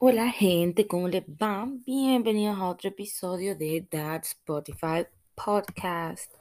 [0.00, 1.66] Hola gente, ¿cómo les va?
[1.84, 6.32] Bienvenidos a otro episodio de That Spotify Podcast.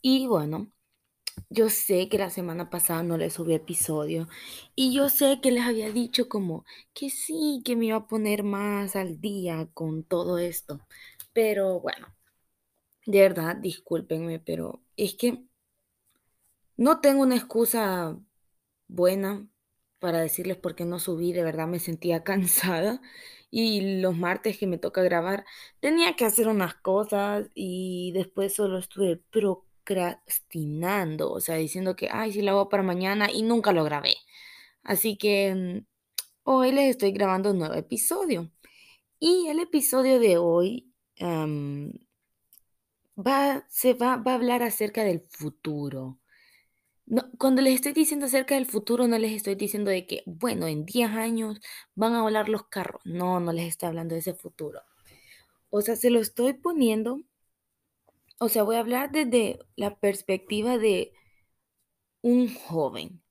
[0.00, 0.72] Y bueno,
[1.50, 4.28] yo sé que la semana pasada no les subí episodio
[4.74, 6.64] y yo sé que les había dicho como
[6.94, 10.80] que sí, que me iba a poner más al día con todo esto.
[11.34, 12.14] Pero bueno,
[13.06, 15.44] de verdad, discúlpenme, pero es que
[16.78, 18.18] no tengo una excusa
[18.88, 19.46] buena
[19.98, 23.00] para decirles por qué no subí, de verdad me sentía cansada
[23.50, 25.44] y los martes que me toca grabar
[25.80, 32.32] tenía que hacer unas cosas y después solo estuve procrastinando, o sea, diciendo que, ay,
[32.32, 34.14] sí lo hago para mañana y nunca lo grabé.
[34.82, 35.86] Así que mm,
[36.44, 38.50] hoy les estoy grabando un nuevo episodio
[39.20, 40.92] y el episodio de hoy
[43.16, 46.18] va, se va, va a hablar acerca del futuro.
[47.06, 50.66] No, cuando les estoy diciendo acerca del futuro, no les estoy diciendo de que, bueno,
[50.66, 51.60] en 10 años
[51.94, 53.00] van a volar los carros.
[53.04, 54.80] No, no les estoy hablando de ese futuro.
[55.70, 57.20] O sea, se lo estoy poniendo,
[58.38, 61.12] o sea, voy a hablar desde la perspectiva de
[62.22, 63.22] un joven,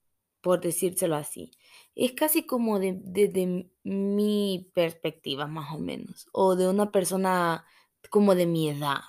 [0.42, 1.52] por decírselo así.
[1.96, 7.66] Es casi como de, desde mi perspectiva, más o menos, o de una persona
[8.10, 9.02] como de mi edad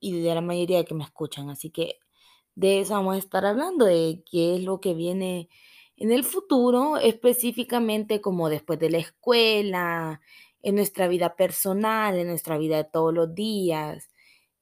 [0.00, 1.50] y de la mayoría de que me escuchan.
[1.50, 1.98] Así que
[2.54, 5.48] de eso vamos a estar hablando, de qué es lo que viene
[5.96, 10.20] en el futuro, específicamente como después de la escuela,
[10.62, 14.10] en nuestra vida personal, en nuestra vida de todos los días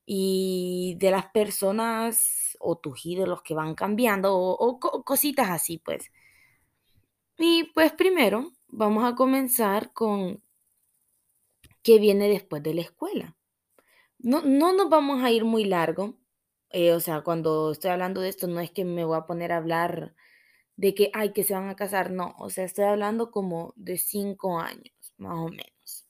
[0.07, 6.11] y de las personas o tus ídolos que van cambiando o, cositas así, pues.
[7.39, 10.43] Y pues primero vamos a comenzar con
[11.83, 13.37] qué viene después de la escuela.
[14.19, 16.17] No, no nos vamos a ir muy largo,
[16.71, 19.53] eh, o sea, cuando estoy hablando de esto, no es que me voy a poner
[19.53, 20.15] a hablar
[20.77, 23.99] de que, ay, que se van a casar, no, o sea, estoy hablando como de
[23.99, 26.07] cinco años, más o menos.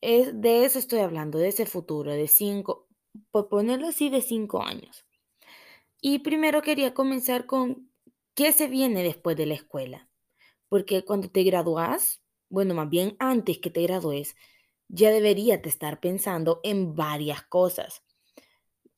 [0.00, 2.88] Es, de eso estoy hablando, de ese futuro, de cinco,
[3.30, 5.04] por ponerlo así, de cinco años.
[6.00, 7.90] Y primero quería comenzar con
[8.34, 10.08] qué se viene después de la escuela.
[10.68, 14.36] Porque cuando te gradúas, bueno, más bien antes que te gradúes,
[14.88, 18.02] ya deberías de estar pensando en varias cosas.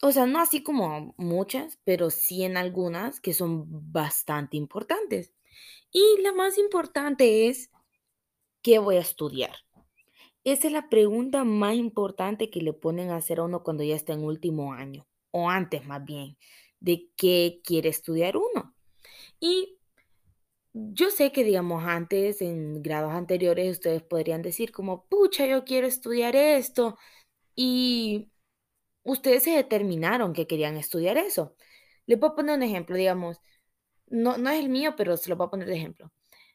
[0.04, 5.32] O sea, no así como muchas, pero sí en algunas que son bastante importantes.
[5.92, 7.70] Y la más importante es,
[8.62, 9.54] ¿qué voy a estudiar?
[10.42, 13.94] Esa es la pregunta más importante que le ponen a hacer a uno cuando ya
[13.94, 16.36] está en último año, o antes más bien,
[16.80, 18.74] de qué quiere estudiar uno.
[19.38, 19.78] Y
[20.74, 25.86] yo sé que, digamos, antes, en grados anteriores, ustedes podrían decir como, pucha, yo quiero
[25.86, 26.98] estudiar esto.
[27.54, 28.31] Y
[29.04, 31.54] ustedes se determinaron que querían estudiar eso.
[32.06, 33.40] Le puedo poner un ejemplo, digamos,
[34.06, 36.12] no, no es el mío, pero se lo voy a poner de ejemplo.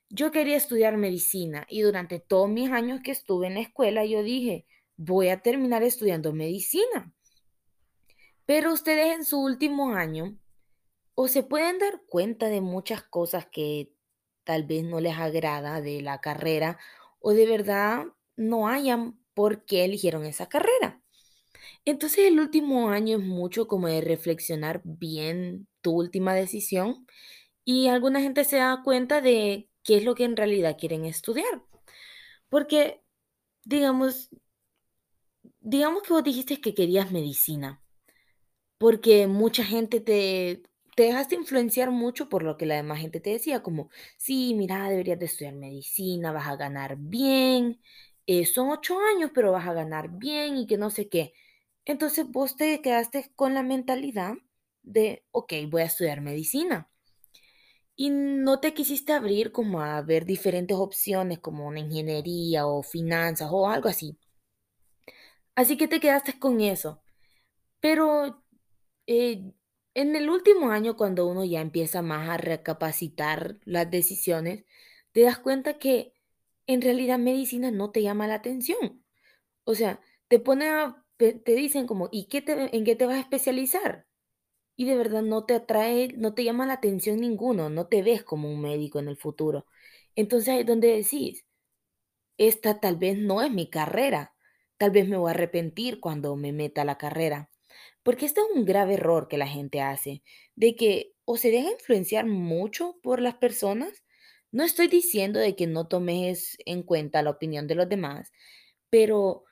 [0.09, 4.23] Yo quería estudiar medicina y durante todos mis años que estuve en la escuela yo
[4.23, 4.65] dije,
[4.95, 7.13] voy a terminar estudiando medicina.
[8.45, 10.37] Pero ustedes en su último año
[11.15, 13.91] o se pueden dar cuenta de muchas cosas que
[14.43, 16.79] tal vez no les agrada de la carrera
[17.19, 18.05] o de verdad
[18.37, 21.01] no hayan por qué eligieron esa carrera.
[21.87, 27.07] Entonces el último año es mucho como de reflexionar bien tu última decisión
[27.65, 31.63] y alguna gente se da cuenta de qué es lo que en realidad quieren estudiar.
[32.49, 33.01] Porque,
[33.65, 34.29] digamos,
[35.61, 37.81] digamos que vos dijiste que querías medicina,
[38.77, 40.63] porque mucha gente te,
[40.95, 44.89] te dejaste influenciar mucho por lo que la demás gente te decía, como, sí, mira,
[44.89, 47.81] deberías de estudiar medicina, vas a ganar bien,
[48.27, 51.33] eh, son ocho años, pero vas a ganar bien y que no sé qué.
[51.87, 54.33] Entonces vos te quedaste con la mentalidad
[54.83, 56.91] de, ok, voy a estudiar medicina.
[57.95, 63.47] Y no te quisiste abrir como a ver diferentes opciones como una ingeniería o finanzas
[63.51, 64.19] o algo así.
[65.55, 67.01] Así que te quedaste con eso.
[67.79, 68.43] Pero
[69.07, 69.53] eh,
[69.93, 74.65] en el último año, cuando uno ya empieza más a recapacitar las decisiones,
[75.13, 76.13] te das cuenta que
[76.67, 79.05] en realidad medicina no te llama la atención.
[79.63, 83.17] O sea, te pone a te, dicen como, ¿y qué te, en qué te vas
[83.17, 84.05] a especializar?
[84.75, 88.23] Y de verdad no te atrae, no te llama la atención ninguno, no te ves
[88.23, 89.65] como un médico en el futuro.
[90.15, 91.45] Entonces ahí es donde decís,
[92.37, 94.35] esta tal vez no es mi carrera,
[94.77, 97.49] tal vez me voy a arrepentir cuando me meta a la carrera.
[98.03, 100.23] Porque este es un grave error que la gente hace,
[100.55, 104.03] de que o se deja influenciar mucho por las personas.
[104.51, 108.31] No estoy diciendo de que no tomes en cuenta la opinión de los demás,
[108.89, 109.43] pero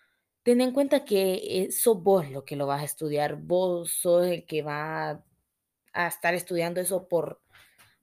[0.45, 4.45] ten en cuenta que sos vos lo que lo vas a estudiar, vos sos el
[4.45, 5.24] que va
[5.94, 7.42] a estar estudiando eso por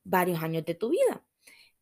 [0.04, 1.24] varios años de tu vida.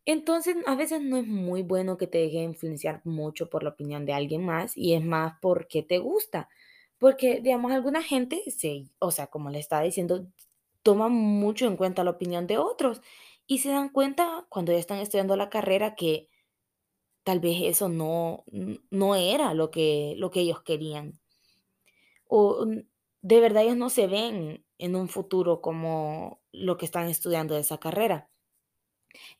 [0.07, 4.07] Entonces, a veces no es muy bueno que te dejes influenciar mucho por la opinión
[4.07, 6.49] de alguien más y es más porque te gusta.
[6.99, 10.27] Porque, digamos, alguna gente, se, o sea, como le estaba diciendo,
[10.83, 13.03] toma mucho en cuenta la opinión de otros
[13.47, 16.30] y se dan cuenta cuando ya están estudiando la carrera que
[17.25, 18.45] tal vez eso no,
[18.91, 21.21] no era lo que, lo que ellos querían.
[22.27, 22.67] O
[23.23, 27.61] de verdad ellos no se ven en un futuro como lo que están estudiando de
[27.61, 28.31] esa carrera.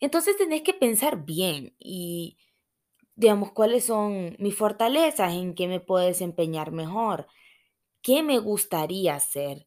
[0.01, 2.39] Entonces tenés que pensar bien y,
[3.15, 7.27] digamos, cuáles son mis fortalezas, en qué me puedo desempeñar mejor,
[8.03, 9.67] qué me gustaría hacer.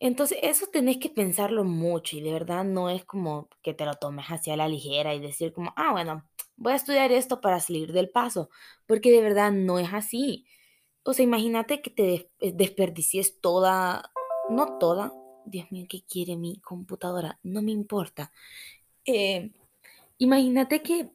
[0.00, 3.94] Entonces, eso tenés que pensarlo mucho y de verdad no es como que te lo
[3.94, 7.92] tomes hacia la ligera y decir como, ah, bueno, voy a estudiar esto para salir
[7.92, 8.50] del paso,
[8.86, 10.46] porque de verdad no es así.
[11.02, 14.12] O sea, imagínate que te eh, desperdicies toda,
[14.48, 15.12] no toda,
[15.46, 17.38] Dios mío, ¿qué quiere mi computadora?
[17.42, 18.32] No me importa.
[19.04, 19.50] Eh,
[20.18, 21.10] imagínate que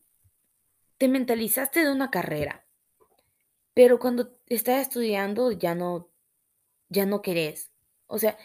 [0.98, 2.66] te mentalizaste de una carrera,
[3.74, 6.10] pero cuando estás estudiando ya no,
[6.90, 7.72] ya no querés.
[8.08, 8.38] O sea,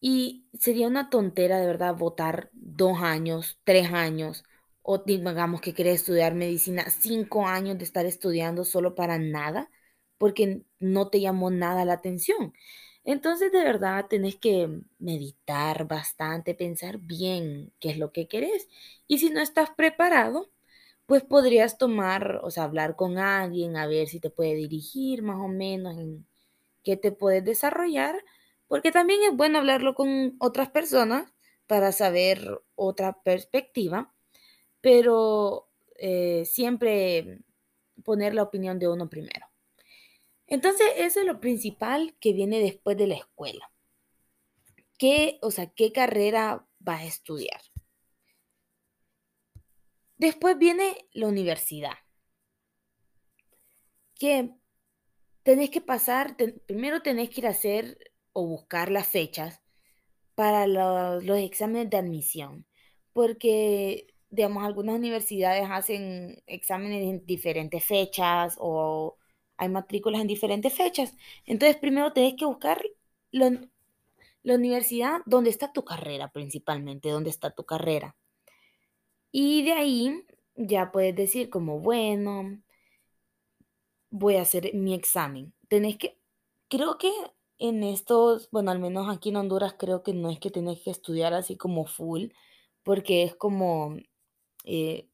[0.00, 4.44] y sería una tontera de verdad votar dos años, tres años,
[4.82, 9.70] o digamos que querés estudiar medicina, cinco años de estar estudiando solo para nada,
[10.18, 12.52] porque no te llamó nada la atención.
[13.04, 14.68] Entonces, de verdad, tenés que
[14.98, 18.68] meditar bastante, pensar bien qué es lo que querés.
[19.08, 20.50] Y si no estás preparado,
[21.06, 25.38] pues podrías tomar, o sea, hablar con alguien, a ver si te puede dirigir más
[25.38, 26.26] o menos en
[26.84, 28.16] qué te puedes desarrollar,
[28.68, 31.32] porque también es bueno hablarlo con otras personas
[31.66, 34.11] para saber otra perspectiva,
[34.82, 37.40] pero eh, siempre
[38.04, 39.46] poner la opinión de uno primero.
[40.46, 43.72] Entonces, eso es lo principal que viene después de la escuela.
[44.98, 47.60] ¿Qué, o sea, qué carrera vas a estudiar?
[50.16, 51.98] Después viene la universidad,
[54.18, 54.50] que
[55.44, 56.36] tenés que pasar,
[56.66, 57.98] primero tenés que ir a hacer
[58.32, 59.62] o buscar las fechas
[60.36, 62.66] para lo- los exámenes de admisión,
[63.14, 69.18] porque, digamos, algunas universidades hacen exámenes en diferentes fechas o
[69.58, 71.14] hay matrículas en diferentes fechas.
[71.44, 72.82] Entonces, primero tenés que buscar
[73.30, 73.60] la,
[74.42, 78.16] la universidad donde está tu carrera principalmente, donde está tu carrera.
[79.30, 80.24] Y de ahí
[80.56, 82.58] ya puedes decir como, bueno,
[84.10, 85.52] voy a hacer mi examen.
[85.68, 86.18] Tenés que,
[86.68, 87.12] creo que
[87.58, 90.90] en estos, bueno, al menos aquí en Honduras creo que no es que tenés que
[90.90, 92.28] estudiar así como full,
[92.82, 93.96] porque es como
[94.64, 95.08] eh,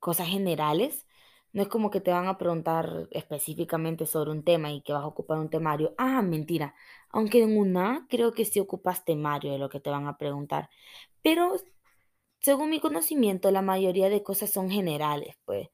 [0.00, 1.06] cosas generales.
[1.52, 5.02] No es como que te van a preguntar específicamente sobre un tema y que vas
[5.04, 5.94] a ocupar un temario.
[5.98, 6.74] Ah, mentira.
[7.10, 10.70] Aunque en una creo que sí ocupas temario de lo que te van a preguntar.
[11.22, 11.56] Pero
[12.40, 15.68] según mi conocimiento, la mayoría de cosas son generales, pues,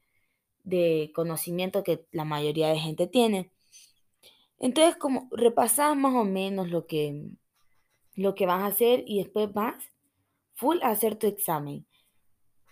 [0.64, 3.52] de conocimiento que la mayoría de gente tiene.
[4.58, 7.30] Entonces, como repasas más o menos lo que,
[8.16, 9.92] lo que vas a hacer y después vas
[10.54, 11.87] full a hacer tu examen.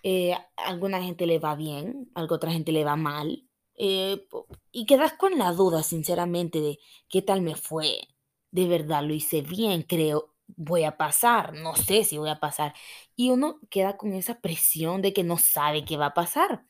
[0.03, 3.45] Eh, alguna gente le va bien, a otra gente le va mal.
[3.79, 4.27] eh,
[4.73, 6.79] y quedas con la duda, sinceramente, de
[7.09, 8.09] qué tal me fue.
[8.51, 12.75] De verdad, lo hice bien, creo, voy a pasar, no sé si voy a pasar.
[13.17, 16.65] Y uno queda con esa presión de que no sabe qué va a pasar.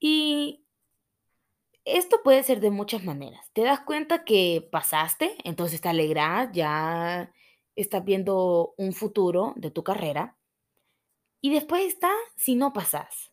[0.00, 0.60] Y
[1.84, 3.46] Esto puede ser de muchas maneras.
[3.52, 7.32] Te das cuenta que pasaste, entonces te alegras, ya
[7.74, 10.36] estás viendo un futuro de tu carrera.
[11.40, 13.32] Y después está si no pasas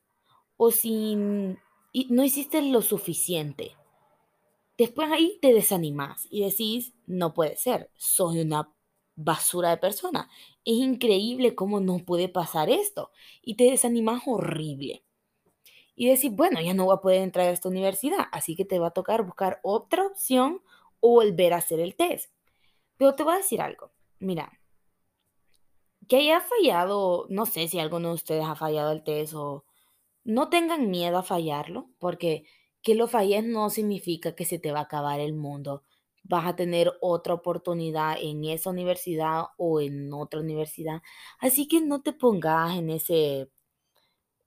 [0.57, 3.75] o si no hiciste lo suficiente.
[4.77, 8.71] Después ahí te desanimas y decís, no puede ser, soy una
[9.15, 10.29] basura de persona.
[10.65, 13.11] Es increíble cómo no puede pasar esto.
[13.41, 15.03] Y te desanimas horrible.
[15.95, 18.79] y decir, bueno, ya no voy a poder entrar a esta universidad, así que te
[18.79, 20.61] va a tocar buscar otra opción
[20.99, 22.31] o volver a hacer el test.
[22.97, 24.51] Pero te voy a decir algo, mira,
[26.07, 29.65] que haya fallado, no sé si alguno de ustedes ha fallado el test o
[30.23, 32.45] no tengan miedo a fallarlo, porque
[32.83, 35.83] que lo falles no significa que se te va a acabar el mundo.
[36.23, 41.01] Vas a tener otra oportunidad en esa universidad o en otra universidad.
[41.39, 43.49] Así que no te pongas en ese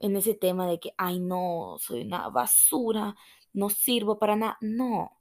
[0.01, 3.17] en ese tema de que, ay, no, soy una basura,
[3.53, 4.59] no sirvo para nada.
[4.61, 5.19] No,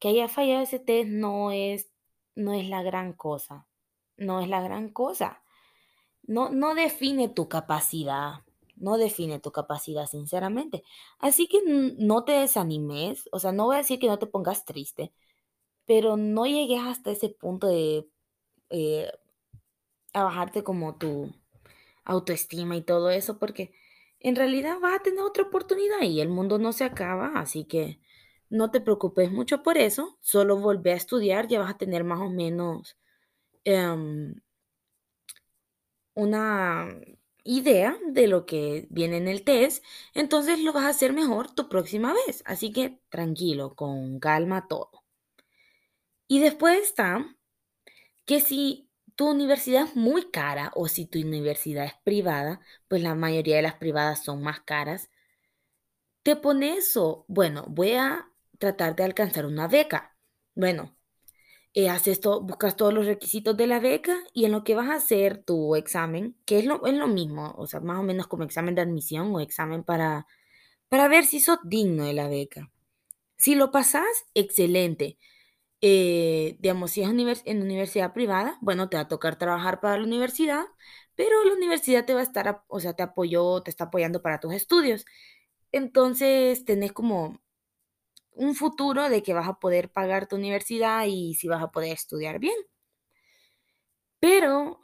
[0.00, 1.90] que haya fallado ese test no es,
[2.36, 3.66] no es la gran cosa.
[4.16, 5.42] No es la gran cosa.
[6.30, 8.44] No, no define tu capacidad.
[8.76, 10.82] No define tu capacidad, sinceramente.
[11.18, 13.28] Así que no te desanimes.
[13.32, 15.12] O sea, no voy a decir que no te pongas triste,
[15.86, 18.08] pero no llegues hasta ese punto de
[18.70, 19.10] eh,
[20.14, 21.32] bajarte como tu,
[22.04, 23.72] autoestima y todo eso, porque
[24.20, 28.00] en realidad vas a tener otra oportunidad y el mundo no se acaba, así que
[28.48, 32.20] no te preocupes mucho por eso, solo volvé a estudiar, ya vas a tener más
[32.20, 32.96] o menos
[33.64, 34.34] em,
[36.14, 36.88] una
[37.44, 41.68] idea de lo que viene en el test, entonces lo vas a hacer mejor tu
[41.68, 42.42] próxima vez.
[42.46, 44.90] Así que tranquilo, con calma todo.
[46.28, 47.36] Y después está
[48.26, 53.14] que si tu universidad es muy cara o si tu universidad es privada, pues la
[53.14, 55.10] mayoría de las privadas son más caras,
[56.22, 57.24] te pone eso.
[57.28, 60.16] Bueno, voy a tratar de alcanzar una beca.
[60.54, 60.96] Bueno,
[61.74, 64.88] eh, haces todo, buscas todos los requisitos de la beca y en lo que vas
[64.90, 68.26] a hacer tu examen, que es lo, es lo mismo, o sea, más o menos
[68.26, 70.26] como examen de admisión o examen para,
[70.88, 72.72] para ver si sos digno de la beca.
[73.36, 75.18] Si lo pasas, excelente.
[75.82, 77.08] Eh, digamos, si es
[77.46, 80.64] en universidad privada, bueno, te va a tocar trabajar para la universidad,
[81.14, 84.40] pero la universidad te va a estar, o sea, te apoyó, te está apoyando para
[84.40, 85.04] tus estudios.
[85.72, 87.40] Entonces, tenés como
[88.34, 91.92] un futuro de que vas a poder pagar tu universidad y si vas a poder
[91.92, 92.56] estudiar bien.
[94.20, 94.80] Pero,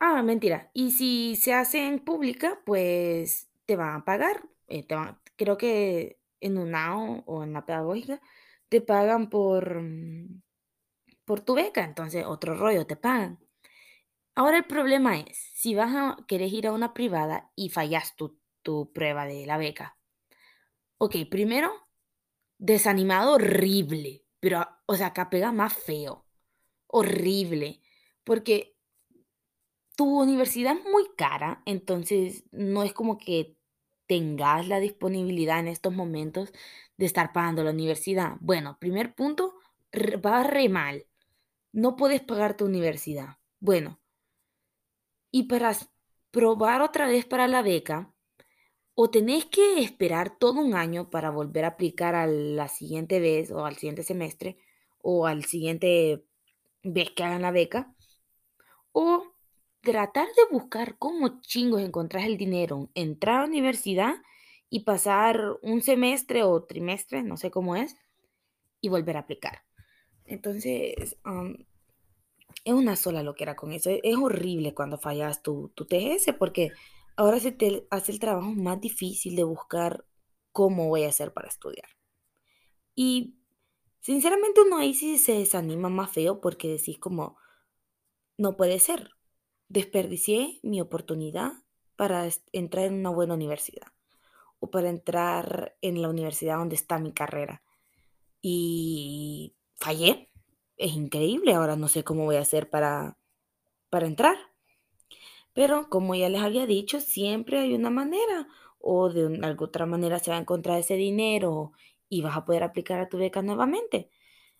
[0.00, 0.70] ah, mentira.
[0.74, 4.48] Y si se hace en pública, pues te van a pagar.
[4.68, 4.96] Eh, te
[5.36, 8.20] creo que en UNAO o en la pedagógica
[8.68, 10.42] te pagan por, mm,
[11.24, 11.84] por tu beca.
[11.84, 13.40] Entonces, otro rollo, te pagan.
[14.36, 18.38] Ahora el problema es, si vas a querer ir a una privada y fallas tu,
[18.62, 19.98] tu prueba de la beca.
[20.98, 21.85] Ok, primero
[22.58, 26.26] desanimado horrible, pero, o sea, acá pega más feo,
[26.86, 27.80] horrible,
[28.24, 28.76] porque
[29.96, 33.56] tu universidad es muy cara, entonces no es como que
[34.06, 36.52] tengas la disponibilidad en estos momentos
[36.96, 38.36] de estar pagando la universidad.
[38.40, 39.54] Bueno, primer punto,
[39.94, 41.06] va re mal.
[41.72, 43.38] No puedes pagar tu universidad.
[43.60, 44.00] Bueno,
[45.30, 45.76] y para
[46.30, 48.12] probar otra vez para la beca,
[48.98, 53.50] o tenés que esperar todo un año para volver a aplicar a la siguiente vez
[53.50, 54.56] o al siguiente semestre
[55.02, 56.24] o al siguiente
[56.82, 57.94] vez que hagan la beca,
[58.92, 59.22] o
[59.82, 64.14] tratar de buscar cómo chingos encontrás el dinero, entrar a la universidad
[64.70, 67.96] y pasar un semestre o trimestre, no sé cómo es,
[68.80, 69.62] y volver a aplicar.
[70.24, 71.16] Entonces,
[72.64, 73.90] es una sola loquera con eso.
[74.02, 76.72] Es horrible cuando fallas tu, tu TGS porque
[77.16, 80.06] ahora se te hace el trabajo más difícil de buscar
[80.52, 81.88] cómo voy a hacer para estudiar.
[82.94, 83.38] Y
[84.00, 87.36] sinceramente uno ahí sí se desanima más feo porque decís como,
[88.38, 89.10] no puede ser,
[89.68, 91.52] desperdicié mi oportunidad
[91.96, 93.88] para entrar en una buena universidad
[94.58, 97.62] o para entrar en la universidad donde está mi carrera.
[98.40, 100.30] Y fallé.
[100.76, 103.18] Es increíble, ahora no sé cómo voy a hacer para,
[103.88, 104.36] para entrar.
[105.56, 108.46] Pero como ya les había dicho, siempre hay una manera
[108.78, 111.72] o de alguna otra manera se va a encontrar ese dinero
[112.10, 114.10] y vas a poder aplicar a tu beca nuevamente.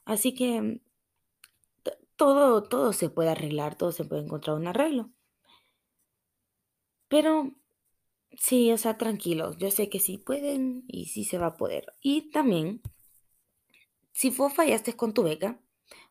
[0.07, 0.81] Así que
[2.17, 5.11] todo, todo se puede arreglar, todo se puede encontrar un arreglo.
[7.09, 7.53] Pero
[8.39, 11.93] sí, o sea, tranquilos, yo sé que sí pueden y sí se va a poder.
[12.01, 12.81] Y también,
[14.13, 15.61] si vos fallaste con tu beca,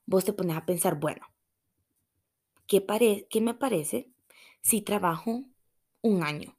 [0.05, 1.25] vos te pones a pensar, bueno,
[2.67, 2.85] ¿qué,
[3.29, 4.14] qué me parece
[4.65, 5.43] si trabajo
[6.01, 6.57] un año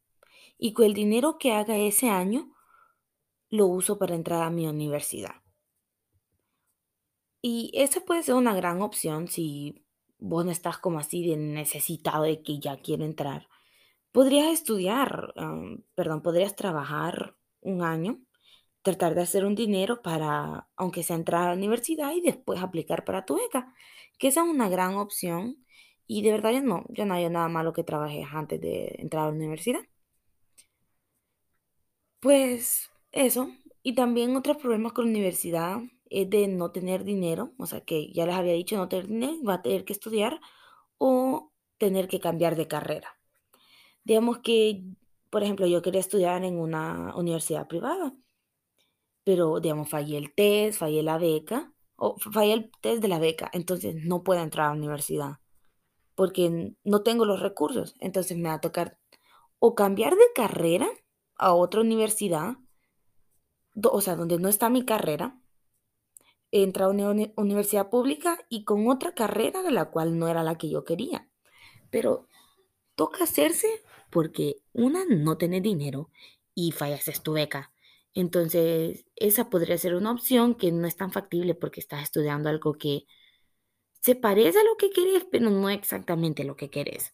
[0.59, 2.55] y con el dinero que haga ese año
[3.49, 5.35] lo uso para entrar a mi universidad.
[7.43, 9.85] Y esa puede ser una gran opción si
[10.19, 13.49] vos no estás como así de necesitado de que ya quiero entrar.
[14.13, 15.35] Podrías estudiar,
[15.97, 18.21] perdón, podrías trabajar un año,
[18.83, 23.05] tratar de hacer un dinero para, aunque sea entrar a la universidad y después aplicar
[23.05, 23.75] para tu beca,
[24.17, 25.66] que esa es una gran opción
[26.07, 29.25] y de verdad yo no, yo no había nada malo que trabajé antes de entrar
[29.25, 29.81] a la universidad.
[32.21, 33.51] Pues eso.
[33.83, 35.79] Y también otros problemas con la universidad
[36.11, 37.53] es de no tener dinero.
[37.59, 40.41] O sea que ya les había dicho no tener dinero, va a tener que estudiar
[40.99, 43.19] o tener que cambiar de carrera.
[44.05, 44.85] Digamos que,
[45.31, 48.15] por ejemplo, yo quería estudiar en una universidad privada,
[49.25, 53.51] pero, digamos, fallé el test, fallé la beca, o fallé el test de la beca,
[53.53, 55.39] entonces no puedo entrar a la universidad
[56.17, 57.95] porque no tengo los recursos.
[58.01, 58.99] Entonces me va a tocar
[59.61, 60.89] o cambiar de carrera
[61.37, 62.57] a otra universidad,
[63.83, 65.39] o sea, donde no está mi carrera,
[66.51, 70.57] entrar a una universidad pública y con otra carrera de la cual no era la
[70.57, 71.29] que yo quería.
[71.91, 72.27] Pero
[72.95, 73.69] toca hacerse
[74.11, 76.11] porque una, no tiene dinero
[76.55, 77.73] y fallas tu beca.
[78.15, 82.73] Entonces, esa podría ser una opción que no es tan factible porque estás estudiando algo
[82.75, 83.05] que
[84.07, 87.13] se parece a lo que querés, pero no exactamente lo que querés.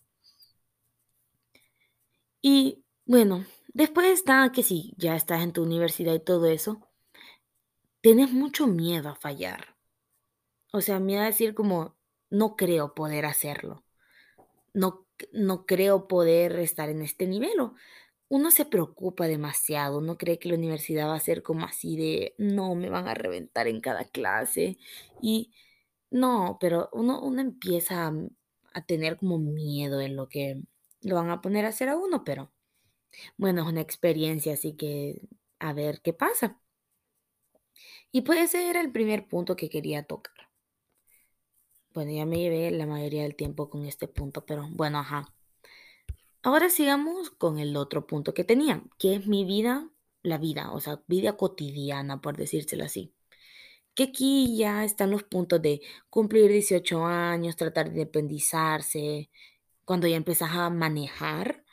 [2.42, 6.86] Y bueno, después está que si ya estás en tu universidad y todo eso,
[8.02, 9.74] tienes mucho miedo a fallar.
[10.70, 11.96] O sea, miedo a decir como,
[12.28, 13.82] no creo poder hacerlo.
[14.74, 17.58] No, no creo poder estar en este nivel.
[17.58, 17.74] O
[18.28, 22.34] uno se preocupa demasiado, uno cree que la universidad va a ser como así de,
[22.36, 24.76] no, me van a reventar en cada clase.
[25.22, 25.52] Y
[26.12, 28.14] no, pero uno, uno empieza a,
[28.74, 30.62] a tener como miedo en lo que
[31.02, 32.52] lo van a poner a hacer a uno, pero
[33.38, 35.22] bueno, es una experiencia, así que
[35.60, 36.60] a ver qué pasa.
[38.12, 40.48] Y pues ese era el primer punto que quería tocar.
[41.94, 45.32] Bueno, ya me llevé la mayoría del tiempo con este punto, pero bueno, ajá.
[46.44, 49.90] Ahora sigamos con el otro punto que tenía, que es mi vida,
[50.22, 53.12] la vida, o sea, vida cotidiana, por decírselo así.
[53.94, 55.80] Que aquí ya están los puntos de
[56.10, 59.30] cumplir 18 años, tratar de independizarse,
[59.84, 61.64] cuando ya empiezas a manejar,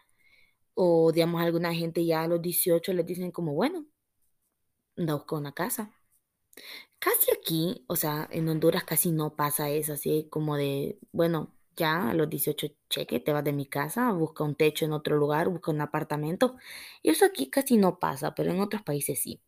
[0.74, 3.86] o digamos, alguna gente ya a los 18 les dicen como, bueno,
[4.98, 5.94] anda a buscar una casa.
[7.00, 12.10] Casi aquí, o sea, en Honduras casi no pasa eso, así como de, bueno, ya
[12.10, 15.50] a los 18 cheque, te vas de mi casa, busca un techo en otro lugar,
[15.50, 16.58] busca un apartamento.
[17.04, 19.42] Eso aquí casi no pasa, pero en otros países sí.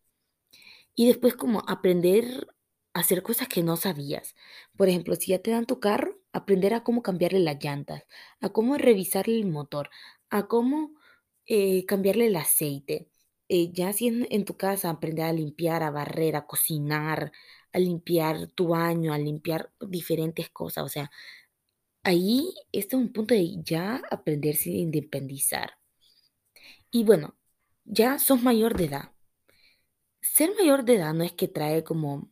[0.95, 2.47] Y después como aprender
[2.93, 4.35] hacer cosas que no sabías.
[4.77, 8.03] Por ejemplo, si ya te dan tu carro, aprender a cómo cambiarle las llantas,
[8.41, 9.89] a cómo revisarle el motor,
[10.29, 10.93] a cómo
[11.45, 13.09] eh, cambiarle el aceite.
[13.49, 17.31] Eh, ya si en, tu casa aprender a limpiar, a barrer, a cocinar,
[17.73, 20.85] a limpiar tu baño, a limpiar diferentes cosas.
[20.85, 21.11] O sea,
[22.03, 25.77] ahí este es un punto de ya aprenderse a independizar.
[26.91, 27.35] Y bueno,
[27.85, 29.11] ya sos mayor de edad.
[30.21, 32.29] Ser mayor de edad no es que trae como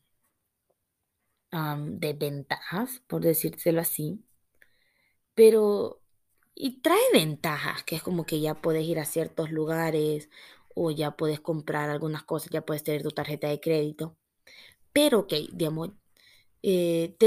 [1.51, 4.24] am, desventajas, por decírselo así,
[5.36, 6.01] pero
[6.56, 10.29] y trae ventajas, que es como que ya puedes ir a ciertos lugares
[10.75, 14.17] o ya puedes comprar algunas cosas, ya puedes tener tu tarjeta de crédito.
[14.93, 15.91] Pero, ok, digamos,
[16.63, 17.17] eh,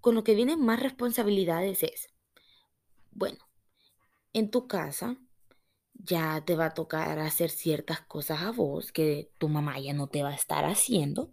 [0.00, 2.08] con lo que vienen más responsabilidades es,
[3.12, 3.38] bueno,
[4.32, 5.16] en tu casa
[5.94, 10.08] ya te va a tocar hacer ciertas cosas a vos que tu mamá ya no
[10.08, 11.32] te va a estar haciendo.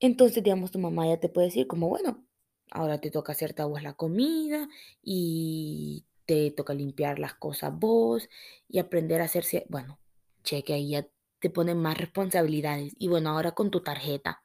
[0.00, 2.26] Entonces, digamos, tu mamá ya te puede decir como, bueno,
[2.70, 4.68] ahora te toca hacerte a la comida
[5.02, 8.28] y te toca limpiar las cosas vos
[8.68, 10.00] y aprender a hacerse, bueno,
[10.42, 11.08] cheque, ahí ya
[11.40, 12.94] te ponen más responsabilidades.
[12.98, 14.42] Y bueno, ahora con tu tarjeta,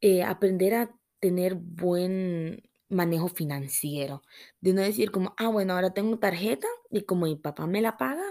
[0.00, 0.90] eh, aprender a
[1.20, 4.22] tener buen manejo financiero,
[4.60, 7.96] de no decir como, ah, bueno, ahora tengo tarjeta y como mi papá me la
[7.96, 8.24] paga,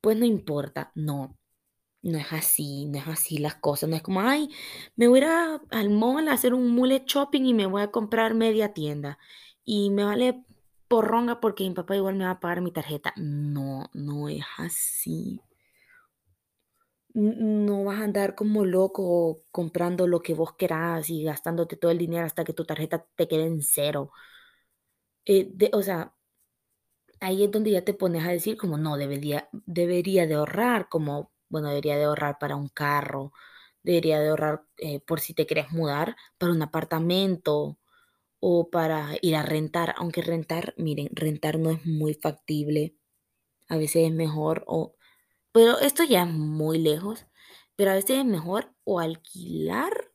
[0.00, 0.92] pues no importa.
[0.94, 1.38] No,
[2.02, 3.88] no es así, no es así las cosas.
[3.90, 4.48] No es como, ay,
[4.96, 7.90] me voy a ir al mall a hacer un mule shopping y me voy a
[7.90, 9.18] comprar media tienda.
[9.64, 10.44] Y me vale
[10.88, 13.12] porronga porque mi papá igual me va a pagar mi tarjeta.
[13.16, 15.40] No, no es así.
[17.14, 21.98] No vas a andar como loco comprando lo que vos querás y gastándote todo el
[21.98, 24.12] dinero hasta que tu tarjeta te quede en cero.
[25.24, 26.12] Eh, de- o sea,
[27.20, 31.32] Ahí es donde ya te pones a decir como no, debería, debería de ahorrar, como,
[31.48, 33.32] bueno, debería de ahorrar para un carro,
[33.82, 37.78] debería de ahorrar eh, por si te quieres mudar, para un apartamento
[38.40, 42.96] o para ir a rentar, aunque rentar, miren, rentar no es muy factible,
[43.68, 44.94] a veces es mejor, o,
[45.52, 47.26] pero esto ya es muy lejos,
[47.76, 50.12] pero a veces es mejor o alquilar,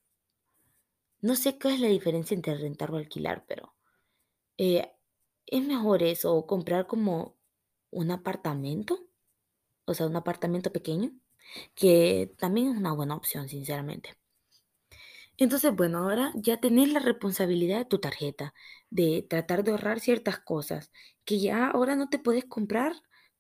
[1.21, 3.73] no sé qué es la diferencia entre rentar o alquilar, pero
[4.57, 4.91] eh,
[5.47, 7.37] es mejor eso, o comprar como
[7.91, 9.07] un apartamento
[9.85, 11.11] o sea, un apartamento pequeño,
[11.75, 14.12] que también es una buena opción, sinceramente.
[15.38, 18.53] Entonces, bueno, ahora ya tenés la responsabilidad de tu tarjeta,
[18.89, 20.91] de tratar de ahorrar ciertas cosas,
[21.25, 22.93] que ya ahora no te puedes comprar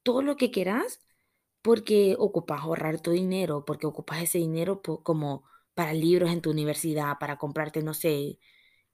[0.03, 0.99] todo lo que quieras
[1.61, 7.17] porque ocupas ahorrar tu dinero, porque ocupas ese dinero como para libros en tu universidad,
[7.19, 8.39] para comprarte, no sé,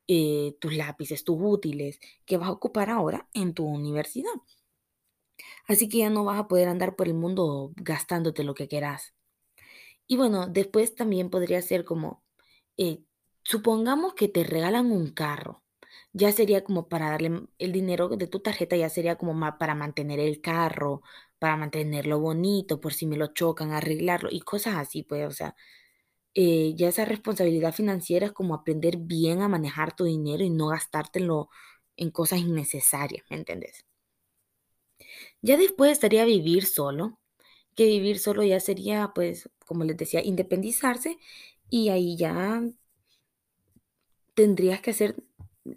[0.08, 4.32] eh, tus lápices, tus útiles, que vas a ocupar ahora en tu universidad.
[5.68, 9.14] Así que ya no vas a poder andar por el mundo gastándote lo que quieras.
[10.08, 12.24] Y bueno, después también podría ser como,
[12.78, 13.04] eh,
[13.44, 15.64] supongamos que te regalan un carro,
[16.14, 20.20] ya sería como para darle el dinero de tu tarjeta, ya sería como para mantener
[20.20, 21.02] el carro,
[21.40, 25.56] para mantenerlo bonito, por si me lo chocan, arreglarlo y cosas así, pues, o sea,
[26.36, 30.68] eh, ya esa responsabilidad financiera es como aprender bien a manejar tu dinero y no
[30.70, 31.50] gastártelo
[31.98, 33.86] en cosas innecesarias, ¿me entiendes?
[35.42, 37.20] Ya después estaría vivir solo,
[37.76, 41.18] que vivir solo ya sería, pues, como les decía, independizarse
[41.70, 42.64] y ahí ya
[44.34, 45.16] tendrías que hacer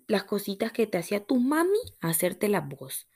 [0.07, 3.09] las cositas que te hacía tu mami, hacértelas vos.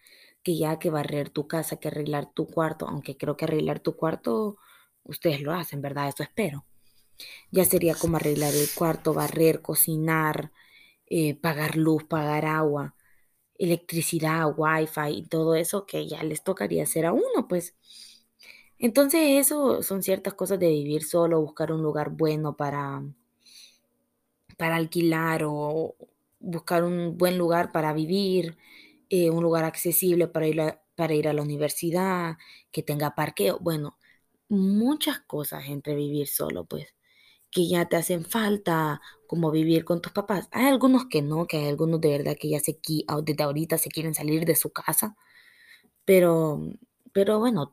[0.43, 3.97] que ya que barrer tu casa, que arreglar tu cuarto, aunque creo que arreglar tu
[3.97, 4.59] cuarto
[5.05, 6.09] ustedes lo hacen, ¿verdad?
[6.09, 6.65] Eso espero.
[7.53, 10.53] Ya sería como arreglar el cuarto, barrer, cocinar,
[11.09, 12.96] eh, pagar luz, pagar agua,
[13.59, 17.75] electricidad, wifi y todo eso que ya les tocaría hacer a uno, pues.
[18.79, 23.03] Entonces eso son ciertas cosas de vivir solo, buscar un lugar bueno para,
[24.57, 25.97] para alquilar o
[26.41, 28.57] buscar un buen lugar para vivir,
[29.11, 32.37] eh, un lugar accesible para ir, a, para ir a la universidad,
[32.73, 33.59] que tenga parqueo.
[33.61, 33.99] Bueno,
[34.49, 36.95] muchas cosas entre vivir solo, pues,
[37.51, 40.49] que ya te hacen falta, como vivir con tus papás.
[40.53, 42.79] Hay algunos que no, que hay algunos de verdad que ya se,
[43.25, 45.17] desde ahorita se quieren salir de su casa,
[46.05, 46.61] pero,
[47.13, 47.73] pero bueno,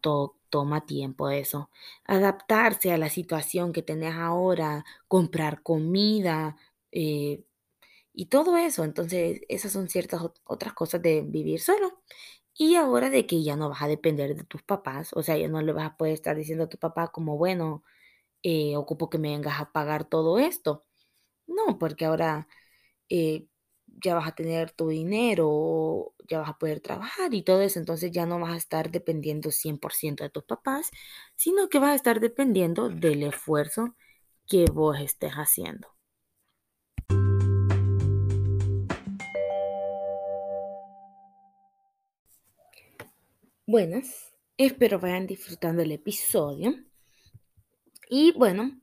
[0.49, 1.69] toma tiempo eso.
[2.05, 6.57] Adaptarse a la situación que tenés ahora, comprar comida
[6.91, 7.43] eh,
[8.13, 8.83] y todo eso.
[8.83, 12.01] Entonces, esas son ciertas otras cosas de vivir solo.
[12.55, 15.47] Y ahora de que ya no vas a depender de tus papás, o sea, ya
[15.47, 17.83] no le vas a poder estar diciendo a tu papá como, bueno,
[18.43, 20.85] eh, ocupo que me vengas a pagar todo esto.
[21.47, 22.47] No, porque ahora
[23.09, 23.47] eh,
[24.03, 28.11] ya vas a tener tu dinero, ya vas a poder trabajar y todo eso, entonces
[28.11, 30.91] ya no vas a estar dependiendo 100% de tus papás,
[31.35, 33.95] sino que vas a estar dependiendo del esfuerzo
[34.47, 35.89] que vos estés haciendo.
[43.65, 46.75] Buenas, espero vayan disfrutando el episodio.
[48.09, 48.81] Y bueno,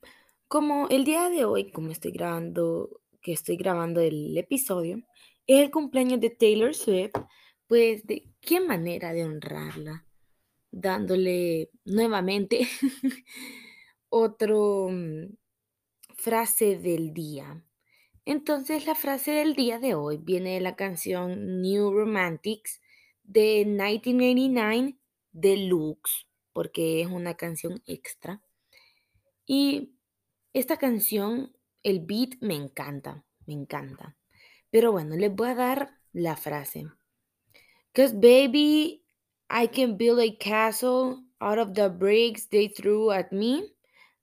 [0.50, 4.96] como el día de hoy, como estoy grabando, que estoy grabando el episodio,
[5.46, 7.12] es el cumpleaños de Taylor Swift,
[7.68, 10.04] pues de qué manera de honrarla,
[10.72, 12.66] dándole nuevamente
[14.08, 15.36] otro mm,
[16.16, 17.64] frase del día.
[18.24, 22.80] Entonces la frase del día de hoy viene de la canción New Romantics
[23.22, 24.98] de 1989
[25.30, 28.42] Deluxe, porque es una canción extra.
[29.46, 29.94] Y
[30.52, 34.16] esta canción, el beat me encanta, me encanta.
[34.70, 36.86] Pero bueno, les voy a dar la frase.
[37.92, 39.04] Cause baby,
[39.50, 43.74] I can build a castle out of the bricks they threw at me.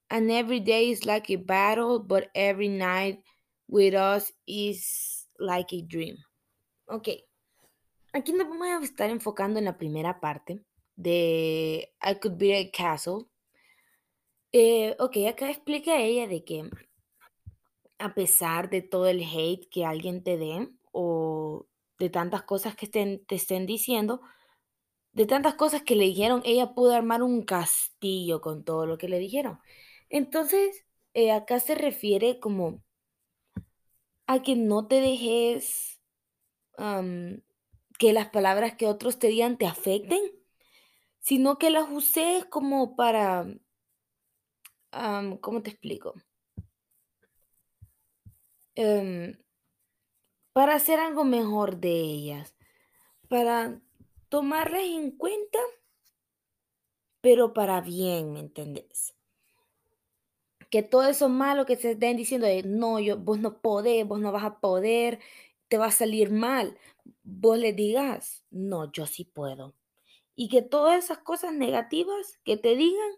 [0.10, 3.22] And every day is like a battle, but every night
[3.68, 6.16] with us is like a dream.
[6.88, 7.10] Ok.
[8.14, 10.64] Aquí nos vamos a estar enfocando en la primera parte
[10.96, 13.26] de I Could Be a Castle.
[14.52, 16.70] Eh, ok, acá explica ella de que
[18.00, 21.68] a pesar de todo el hate que alguien te dé o
[22.00, 24.22] de tantas cosas que estén, te estén diciendo,
[25.14, 29.10] de tantas cosas que le dijeron, ella pudo armar un castillo con todo lo que
[29.10, 29.60] le dijeron.
[30.10, 32.84] Entonces, eh, acá se refiere como
[34.28, 36.00] a que no te dejes
[37.98, 40.22] que las palabras que otros te digan te afecten,
[41.20, 43.48] sino que las uses como para,
[45.42, 46.14] ¿cómo te explico?
[48.76, 49.38] Em,
[50.54, 52.56] para hacer algo mejor de ellas,
[53.28, 53.82] para
[54.30, 55.60] tomarlas en cuenta,
[57.22, 59.16] pero para bien, ¿me entendés?
[60.70, 64.20] Que todo eso malo que se estén diciendo de no, yo, vos no podés, vos
[64.20, 65.20] no vas a poder,
[65.68, 66.78] te va a salir mal,
[67.24, 69.76] vos le digas, no, yo sí puedo.
[70.36, 73.12] Y que todas esas cosas negativas que te digan,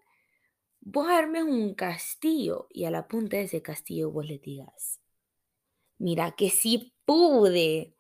[0.92, 5.00] vos armes un castillo y a la punta de ese castillo vos le digas,
[6.00, 7.94] mira que sí pude.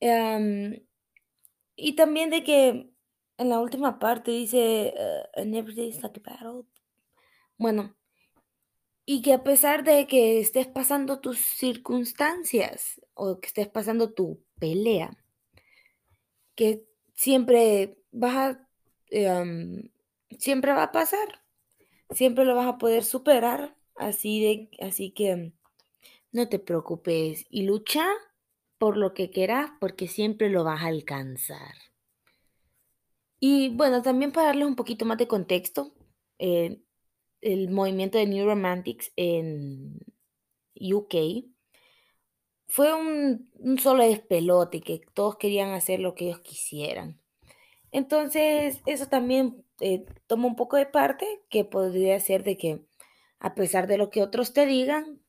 [0.00, 0.80] Em,
[1.76, 2.90] y también de que
[3.38, 4.94] en la última parte dice,
[5.36, 6.64] uh, every day is like a battle.
[7.58, 7.96] Bueno,
[9.04, 14.42] y que a pesar de que estés pasando tus circunstancias o que estés pasando tu
[14.58, 15.10] pelea,
[16.54, 18.68] que siempre vas a,
[19.10, 19.90] em,
[20.38, 21.42] siempre va a pasar,
[22.10, 25.52] siempre lo vas a poder superar, así de, así que
[26.32, 28.06] no te preocupes y lucha
[28.78, 31.74] por lo que quieras porque siempre lo vas a alcanzar.
[33.40, 35.92] Y bueno, también para darles un poquito más de contexto,
[36.38, 36.80] eh,
[37.40, 40.00] el movimiento de New Romantics en
[40.74, 41.44] UK
[42.66, 47.20] fue un, solo despelote, que todos querían hacer lo que ellos quisieran.
[47.92, 52.84] Entonces, eso también eh, toma un poco de parte, que podría ser de que,
[53.38, 55.20] a pesar de lo que otros te digan,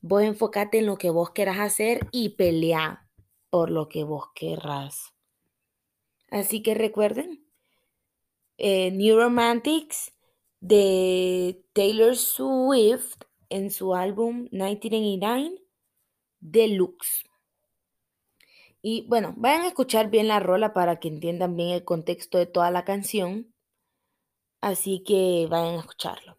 [0.00, 3.08] vos enfocate en lo que vos quieras hacer y pelea
[3.50, 5.14] por lo que vos querrás.
[6.30, 7.44] Así que recuerden,
[8.58, 10.12] eh, New Romantics
[10.60, 15.62] de Taylor Swift en su álbum 1989
[16.40, 17.24] Deluxe.
[18.80, 22.46] Y bueno, vayan a escuchar bien la rola para que entiendan bien el contexto de
[22.46, 23.52] toda la canción.
[24.60, 26.36] Así que vayan a escucharlo.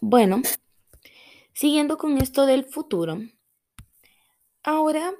[0.00, 0.42] Bueno,
[1.52, 3.18] siguiendo con esto del futuro,
[4.64, 5.14] ahora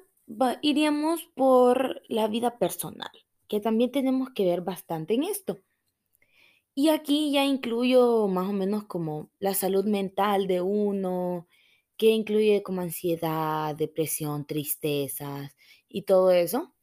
[0.61, 3.13] iríamos por la vida personal,
[3.47, 5.61] que también tenemos que ver bastante en esto.
[6.75, 11.47] Y aquí ya incluyo más o menos como la salud mental de uno,
[11.97, 15.55] que incluye como ansiedad, depresión, tristezas
[15.93, 16.75] y todo eso.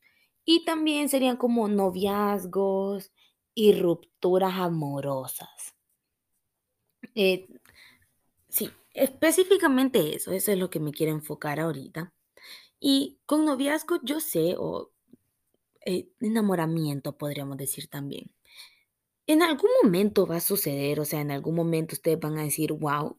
[0.46, 3.12] Y también serían como noviazgos
[3.54, 5.76] y rupturas amorosas.
[7.16, 7.48] Eh,
[8.48, 12.14] sí, específicamente eso, eso es lo que me quiero enfocar ahorita.
[12.80, 14.92] Y con noviazgo yo sé, o
[15.86, 18.32] eh, enamoramiento podríamos decir también.
[19.28, 22.74] En algún momento va a suceder, o sea, en algún momento ustedes van a decir,
[22.74, 23.18] wow,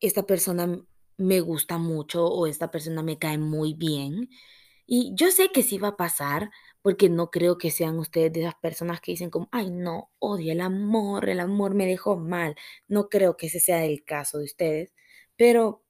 [0.00, 0.84] esta persona
[1.16, 4.30] me gusta mucho o esta persona me cae muy bien.
[4.92, 6.50] Y yo sé que sí va a pasar,
[6.82, 10.50] porque no creo que sean ustedes de esas personas que dicen como, ay, no, odio
[10.52, 12.56] el amor, el amor me dejó mal.
[12.88, 14.92] No creo que ese sea el caso de ustedes,
[15.36, 15.84] pero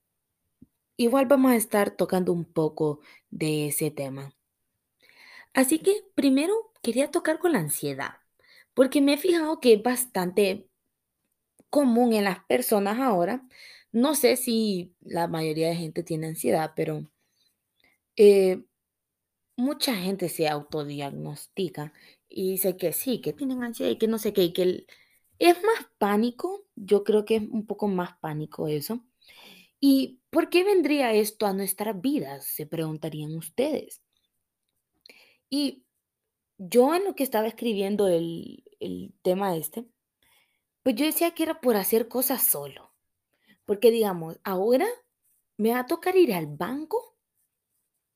[0.97, 4.33] igual vamos a estar tocando un poco de ese tema.
[5.55, 8.15] Así que primero quería tocar con la ansiedad,
[8.75, 10.69] porque me he fijado que es bastante
[11.71, 13.43] común en las personas ahora.
[13.93, 17.07] No sé si la mayoría de gente tiene ansiedad, pero
[18.17, 18.65] eh,
[19.61, 21.93] mucha gente se autodiagnostica
[22.29, 24.87] y dice que sí, que tienen ansiedad y que no sé qué, y que
[25.39, 29.05] es más pánico, yo creo que es un poco más pánico eso.
[29.81, 32.47] ¿Y por qué vendría esto a nuestras vidas?
[32.47, 34.03] Se preguntarían ustedes.
[35.49, 35.85] Y
[36.59, 39.87] yo en lo que estaba escribiendo el, el tema este,
[40.83, 42.93] pues yo decía que era por hacer cosas solo.
[43.67, 44.87] Porque digamos, ahora
[45.57, 47.17] me va a tocar ir al banco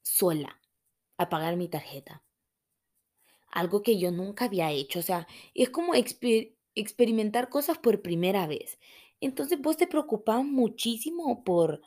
[0.02, 0.60] sola
[1.16, 2.22] a pagar mi tarjeta.
[3.50, 4.98] Algo que yo nunca había hecho.
[4.98, 8.78] O sea, es como experimentar cosas por primera vez.
[9.20, 11.80] Entonces vos te preocupas muchísimo por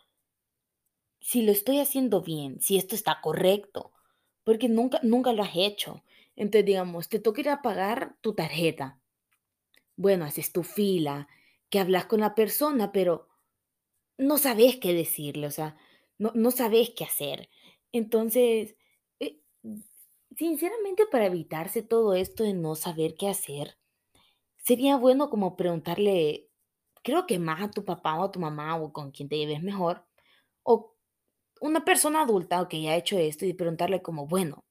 [1.19, 3.91] si lo estoy haciendo bien, si esto está correcto,
[4.43, 6.03] porque nunca, nunca lo has hecho.
[6.35, 8.99] Entonces, digamos, te toca ir a pagar tu tarjeta.
[9.95, 11.27] Bueno, haces tu fila,
[11.69, 13.27] que hablas con la persona, pero
[14.17, 15.75] no sabes qué decirle, o sea,
[16.17, 17.49] no, no sabes qué hacer.
[17.91, 18.75] Entonces,
[20.37, 23.77] sinceramente, para evitarse todo esto de no saber qué hacer,
[24.57, 26.49] sería bueno como preguntarle,
[27.03, 29.63] creo que más a tu papá o a tu mamá o con quien te lleves
[29.63, 30.05] mejor,
[30.63, 30.95] o
[31.61, 34.63] una persona adulta que ya ha hecho esto y preguntarle como, bueno,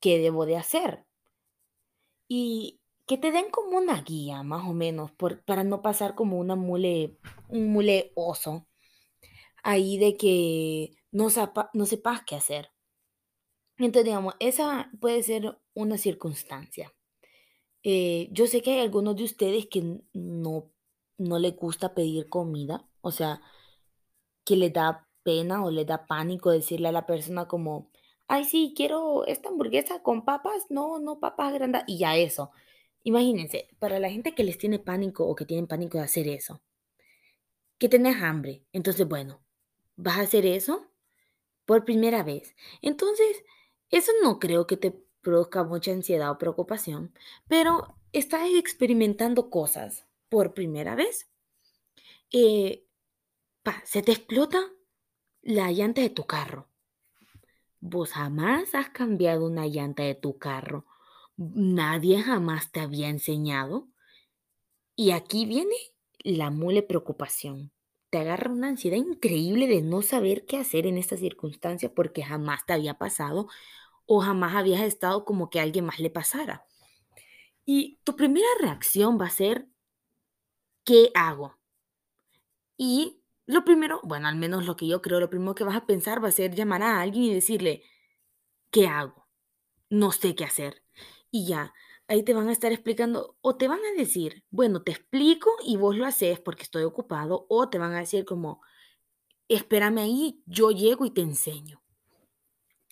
[0.00, 1.04] ¿qué debo de hacer?
[2.28, 6.38] Y que te den como una guía, más o menos, por, para no pasar como
[6.38, 8.68] una mule, un mule oso,
[9.64, 11.28] ahí de que no,
[11.74, 12.71] no sepas qué hacer.
[13.78, 16.92] Entonces, digamos, esa puede ser una circunstancia.
[17.82, 20.70] Eh, yo sé que hay algunos de ustedes que no,
[21.18, 23.40] no les gusta pedir comida, o sea,
[24.44, 27.90] que les da pena o les da pánico decirle a la persona como,
[28.28, 32.50] ay, sí, quiero esta hamburguesa con papas, no, no papas grandes, y ya eso.
[33.04, 36.62] Imagínense, para la gente que les tiene pánico o que tienen pánico de hacer eso,
[37.78, 39.42] que tenés hambre, entonces, bueno,
[39.96, 40.86] vas a hacer eso
[41.64, 42.54] por primera vez.
[42.80, 43.44] Entonces,
[43.92, 47.14] eso no creo que te produzca mucha ansiedad o preocupación,
[47.46, 51.30] pero estás experimentando cosas por primera vez.
[52.32, 52.86] Eh,
[53.62, 54.58] pa, se te explota
[55.42, 56.68] la llanta de tu carro.
[57.80, 60.86] Vos jamás has cambiado una llanta de tu carro.
[61.36, 63.88] Nadie jamás te había enseñado.
[64.96, 65.74] Y aquí viene
[66.20, 67.72] la mole preocupación.
[68.12, 72.64] Te agarra una ansiedad increíble de no saber qué hacer en esta circunstancia porque jamás
[72.64, 73.48] te había pasado
[74.06, 76.64] o jamás habías estado como que a alguien más le pasara.
[77.64, 79.66] Y tu primera reacción va a ser,
[80.84, 81.58] ¿qué hago?
[82.76, 85.86] Y lo primero, bueno, al menos lo que yo creo, lo primero que vas a
[85.86, 87.82] pensar va a ser llamar a alguien y decirle,
[88.70, 89.28] ¿qué hago?
[89.90, 90.82] No sé qué hacer.
[91.30, 91.74] Y ya,
[92.08, 95.76] ahí te van a estar explicando o te van a decir, bueno, te explico y
[95.76, 98.60] vos lo haces porque estoy ocupado, o te van a decir como,
[99.48, 101.82] espérame ahí, yo llego y te enseño.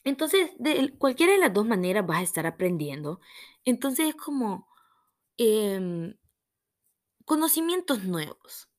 [0.04, 3.20] Entonces, de cualquiera de las dos maneras vas a estar aprendiendo.
[3.64, 4.66] Entonces es como
[5.38, 6.16] em,
[7.24, 8.69] conocimientos nuevos.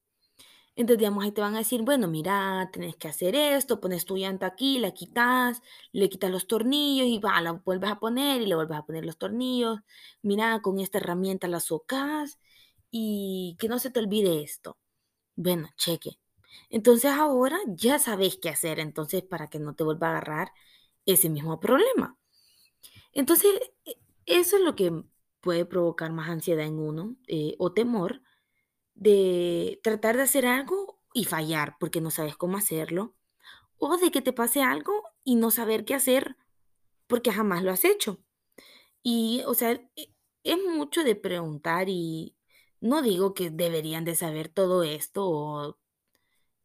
[0.76, 4.16] Entonces, digamos, ahí te van a decir, bueno, mira, tenés que hacer esto, pones tu
[4.18, 8.46] llanta aquí, la quitas, le quitas los tornillos y va, la vuelves a poner y
[8.48, 9.80] le vuelves a poner los tornillos.
[10.22, 12.40] Mira, con esta herramienta la socas
[12.90, 14.78] y que no se te olvide esto.
[15.36, 16.20] Bueno, cheque.
[16.70, 20.52] Entonces ahora ya sabes qué hacer, entonces para que no te vuelva a agarrar
[21.06, 22.18] ese mismo problema.
[23.14, 23.52] Entonces,
[23.86, 25.04] e- eso es lo que
[25.42, 28.22] puede provocar más ansiedad en uno eh, o temor
[29.02, 33.16] de tratar de hacer algo y fallar porque no sabes cómo hacerlo,
[33.78, 36.38] o de que te pase algo y no saber qué hacer
[37.08, 38.20] porque jamás lo has hecho.
[39.04, 42.38] Y, o sea, e- es mucho de preguntar y
[42.82, 45.80] no digo que deberían de saber todo esto o,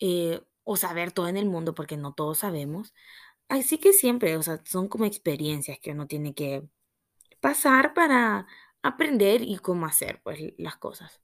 [0.01, 2.94] eh, o saber todo en el mundo porque no todos sabemos.
[3.49, 6.68] Así que siempre, o sea, son como experiencias que uno tiene que
[7.40, 8.46] pasar para
[8.83, 11.22] aprender y cómo hacer pues las cosas.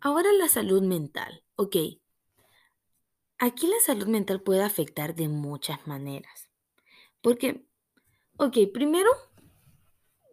[0.00, 1.44] Ahora la salud mental.
[1.56, 1.76] Ok,
[3.38, 6.48] aquí la salud mental puede afectar de muchas maneras.
[7.20, 7.66] Porque,
[8.36, 9.10] ok, primero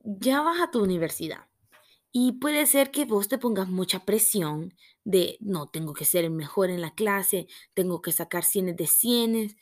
[0.04, 1.48] ya vas a tu universidad
[2.12, 4.74] y puede ser que vos te pongas mucha presión
[5.04, 8.88] de, no, tengo que ser el mejor en la clase, tengo que sacar cienes de
[8.88, 9.56] cienes,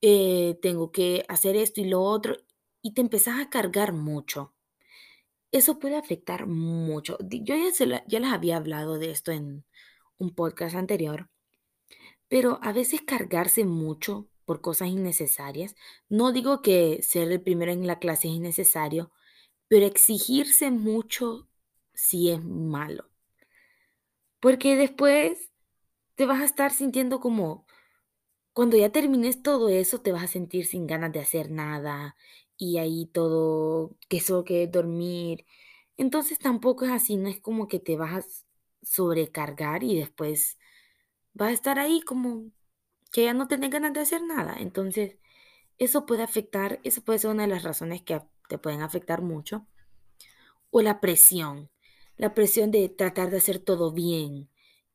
[0.00, 2.36] eh, tengo que hacer esto y lo otro,
[2.80, 4.54] y te empezás a cargar mucho.
[5.52, 7.18] Eso puede afectar mucho.
[7.20, 7.54] Yo
[8.06, 9.64] ya les había hablado de esto en
[10.18, 11.30] un podcast anterior,
[12.28, 15.76] pero a veces cargarse mucho por cosas innecesarias,
[16.08, 19.12] no digo que ser el primero en la clase es innecesario,
[19.68, 21.48] pero exigirse mucho
[21.94, 23.10] sí es malo,
[24.40, 25.50] porque después
[26.16, 27.66] te vas a estar sintiendo como
[28.52, 32.16] Cuando ya termines todo eso, te vas a sentir sin ganas de hacer nada
[32.58, 35.46] y ahí todo, que solo que dormir.
[35.96, 38.28] Entonces tampoco es así, no es como que te vas a
[38.82, 40.58] sobrecargar y después
[41.34, 42.50] vas a estar ahí como
[43.12, 44.56] que ya no tenés ganas de hacer nada.
[44.58, 45.18] Entonces,
[45.78, 49.66] eso puede afectar, eso puede ser una de las razones que te pueden afectar mucho.
[50.70, 51.70] O la presión,
[52.16, 54.50] la presión de tratar de hacer todo bien,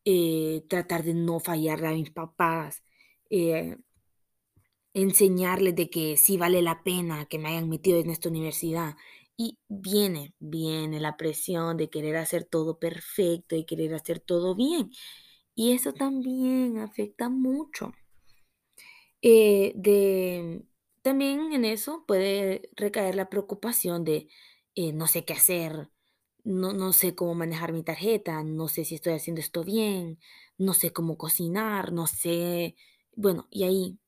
[0.05, 2.83] eh, tratar de no fallarle a mis papás.
[3.29, 3.77] eh,
[4.93, 8.95] enseñarles de que sí vale la pena que me hayan metido en esta universidad.
[9.37, 14.91] Y viene, viene la presión de querer hacer todo perfecto y querer hacer todo bien.
[15.55, 17.93] Y eso también afecta mucho.
[19.21, 20.65] Eh, de,
[21.01, 24.27] también en eso puede recaer la preocupación de
[24.75, 25.89] eh, no sé qué hacer,
[26.43, 30.19] no, no sé cómo manejar mi tarjeta, no sé si estoy haciendo esto bien,
[30.57, 32.75] no sé cómo cocinar, no sé,
[33.15, 33.99] bueno, y ahí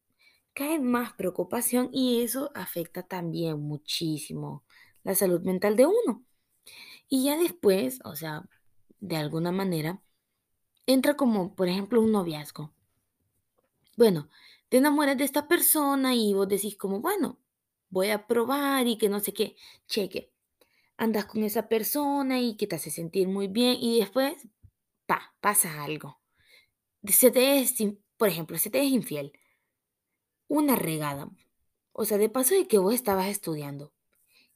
[0.55, 4.63] cae más preocupación y eso afecta también muchísimo
[5.03, 6.25] la salud mental de uno.
[7.09, 8.49] Y ya después, o sea,
[8.99, 10.01] de alguna manera,
[10.87, 12.73] entra como, por ejemplo, un noviazgo.
[13.97, 14.29] Bueno,
[14.69, 17.39] te enamoras de esta persona y vos decís como, bueno,
[17.89, 19.55] voy a probar y que no sé qué,
[19.87, 20.31] cheque.
[20.97, 24.47] Andas con esa persona y que te hace sentir muy bien y después,
[25.05, 26.21] pa, pasa algo.
[27.07, 27.75] Se te es,
[28.17, 29.33] por ejemplo, se te es infiel.
[30.47, 31.29] Una regada.
[31.93, 33.93] O sea, de paso de que vos estabas estudiando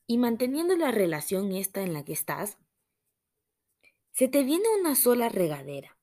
[0.07, 2.57] y manteniendo la relación esta en la que estás,
[4.11, 5.97] se te viene una sola regadera.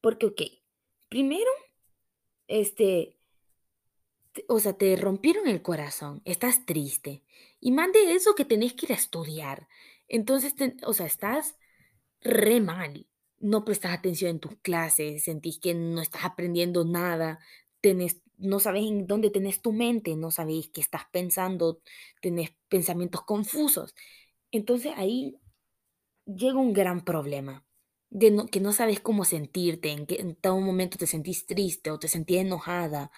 [0.00, 0.42] Porque, ok,
[1.08, 1.50] primero,
[2.48, 3.16] este,
[4.32, 7.22] te- o sea, te rompieron el corazón, estás triste.
[7.60, 9.68] Y más de eso que tenés que ir a estudiar.
[10.08, 10.54] Entonces,
[10.84, 11.56] o sea, estás
[12.22, 13.06] re mal.
[13.40, 17.40] No prestas atención en tus clases, sentís que no estás aprendiendo nada,
[17.80, 21.80] tenés, no sabes en dónde tenés tu mente, no sabés qué estás pensando,
[22.22, 23.94] tenés pensamientos confusos.
[24.52, 25.38] Entonces ahí
[26.26, 27.64] llega un gran problema,
[28.10, 31.90] de no- que no sabes cómo sentirte, en que en todo momento te sentís triste
[31.90, 33.10] o te sentís enojada.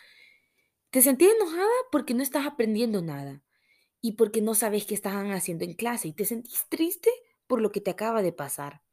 [0.91, 3.43] Te sentís enojada porque no estás aprendiendo nada
[4.03, 7.11] y porque no sabes qué estaban haciendo en clase y te sentís triste
[7.49, 8.84] por lo que te acaba de pasar.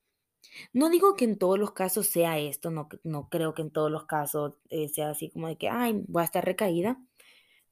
[0.73, 3.91] No digo que en todos los casos sea esto, no, no creo que en todos
[3.91, 6.99] los casos eh, sea así como de que, ay, voy a estar recaída,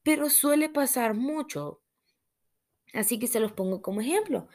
[0.04, 1.82] pero suele pasar mucho.
[2.94, 4.48] Así que se los pongo como ejemplo.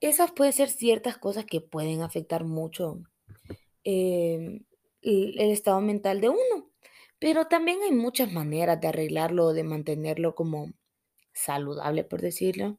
[0.00, 3.02] Esas pueden ser ciertas cosas que pueden afectar mucho
[3.84, 4.64] em,
[5.02, 6.70] el, el estado mental de uno.
[7.18, 10.72] Pero también hay muchas maneras de arreglarlo, de mantenerlo como
[11.34, 12.78] saludable, por decirlo,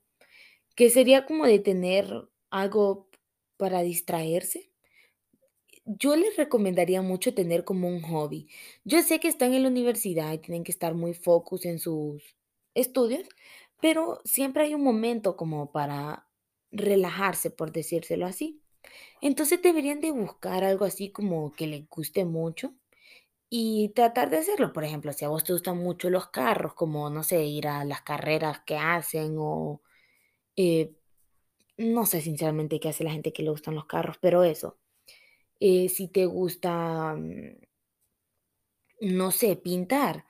[0.75, 3.09] que sería como de tener algo
[3.57, 4.68] para distraerse.
[5.97, 8.47] Yo les recomendaría mucho tener como un hobby.
[8.83, 12.35] Yo sé que están en la universidad y tienen que estar muy focus en sus
[12.75, 13.27] estudios,
[13.81, 16.27] pero siempre hay un momento como para
[16.71, 18.61] relajarse, por decírselo así.
[19.21, 22.73] Entonces deberían de buscar algo así como que les guste mucho
[23.49, 24.73] y tratar de hacerlo.
[24.73, 27.85] Por ejemplo, si a vos te gustan mucho los carros, como, no sé, ir a
[27.85, 29.81] las carreras que hacen o
[30.57, 30.93] eh,
[31.77, 34.77] no sé sinceramente qué hace la gente que le gustan los carros, pero eso.
[35.59, 37.57] Eh, si te gusta, mm,
[39.01, 40.25] no sé, pintar.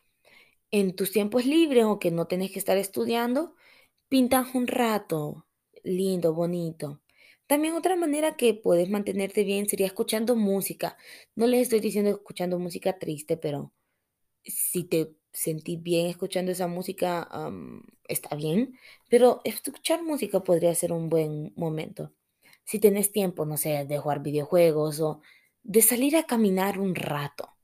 [0.72, 3.56] En tus tiempos libres o que no tenés que estar estudiando,
[4.10, 5.48] pintas un rato,
[5.84, 7.02] lindo, bonito.
[7.48, 10.98] También otra manera que puedes mantenerte bien sería escuchando música.
[11.36, 13.74] No les estoy diciendo escuchando música triste, pero
[14.44, 17.30] si te sentís bien escuchando esa música,
[18.08, 18.78] está bien,
[19.10, 22.14] pero escuchar música podría ser un buen momento.
[22.70, 25.22] Si tenés tiempo, no sé, de jugar videojuegos o
[25.64, 27.58] de salir a caminar un rato.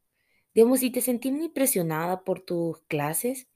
[0.55, 3.47] Digamos, si te sentís muy presionada por tus clases,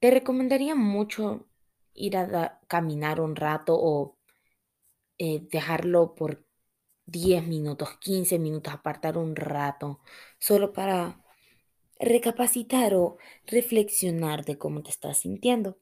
[0.00, 1.46] te recomendaría mucho
[1.94, 4.18] ir a caminar un rato o
[5.18, 6.44] eh, dejarlo por
[7.06, 10.00] 10 minutos, 15 minutos, apartar un rato,
[10.40, 11.22] solo para
[12.00, 15.78] recapacitar o reflexionar de cómo te estás sintiendo.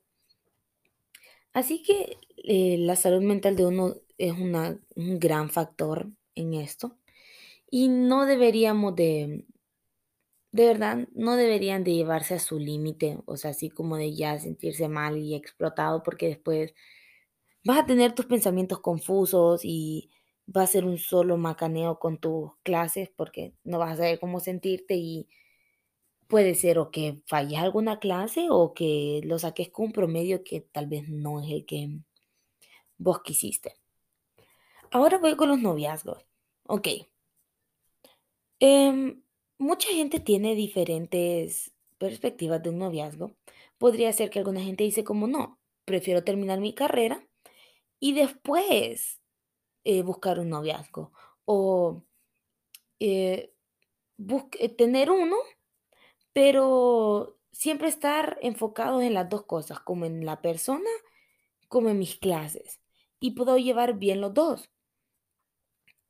[1.55, 6.99] Así que eh, la salud mental de uno es una- un gran factor en esto
[7.71, 9.47] y no deberíamos de,
[10.53, 14.39] de verdad, no deberían de llevarse a su límite, o sea, así como de ya
[14.39, 16.75] sentirse mal y explotado porque después
[17.65, 20.11] vas a tener tus pensamientos confusos y
[20.55, 24.41] va a ser un solo macaneo con tus clases porque no vas a saber cómo
[24.41, 25.29] sentirte y
[26.27, 30.61] Puede ser o que falles alguna clase o que lo saques con un promedio que
[30.61, 32.01] tal vez no es el que
[32.99, 33.71] vos quisiste.
[34.93, 36.25] Ahora voy con los noviazgos.
[36.67, 36.89] Ok.
[38.61, 39.23] em,
[39.59, 43.33] mucha gente tiene diferentes perspectivas de un noviazgo.
[43.79, 47.27] Podría ser que alguna gente dice como no, prefiero terminar mi carrera
[48.01, 49.21] y después
[49.85, 51.13] eh, buscar un noviazgo.
[51.47, 52.05] O
[53.01, 53.55] eh,
[54.59, 55.37] eh, tener uno
[56.33, 60.89] pero siempre estar enfocados en las 2 cosas, como en la persona,
[61.69, 62.81] como en mis clases,
[63.21, 64.71] y puedo llevar bien los 2.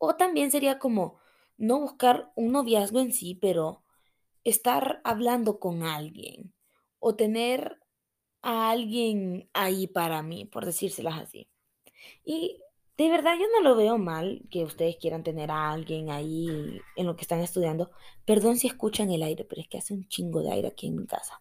[0.05, 1.21] O también sería como
[1.57, 3.85] no buscar un noviazgo en sí, pero
[4.43, 6.53] estar hablando con alguien,
[6.99, 7.79] o tener
[8.43, 11.49] a alguien ahí para mí, por decírselas así.
[12.25, 12.59] Y
[12.97, 17.07] de verdad yo no lo veo mal que ustedes quieran tener a alguien ahí en
[17.07, 17.93] lo que están estudiando.
[18.25, 20.97] Perdón si escuchan el aire, pero es que hace un chingo de aire aquí en
[20.97, 21.41] mi casa.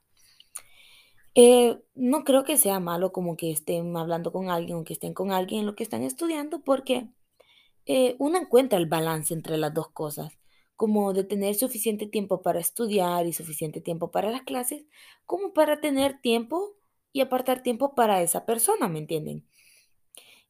[1.33, 5.15] Eh, no creo que sea malo como que estén hablando con alguien o que estén
[5.15, 7.09] con alguien en lo que están estudiando, porque
[7.91, 10.33] eh, uno encuentra el balance entre las dos cosas,
[10.75, 14.85] como de tener suficiente tiempo para estudiar y suficiente tiempo para las clases,
[15.25, 16.77] como para tener tiempo
[17.13, 19.45] y apartar tiempo para esa persona, ¿me entienden?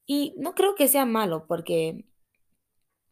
[0.06, 2.06] Y no creo que sea malo, porque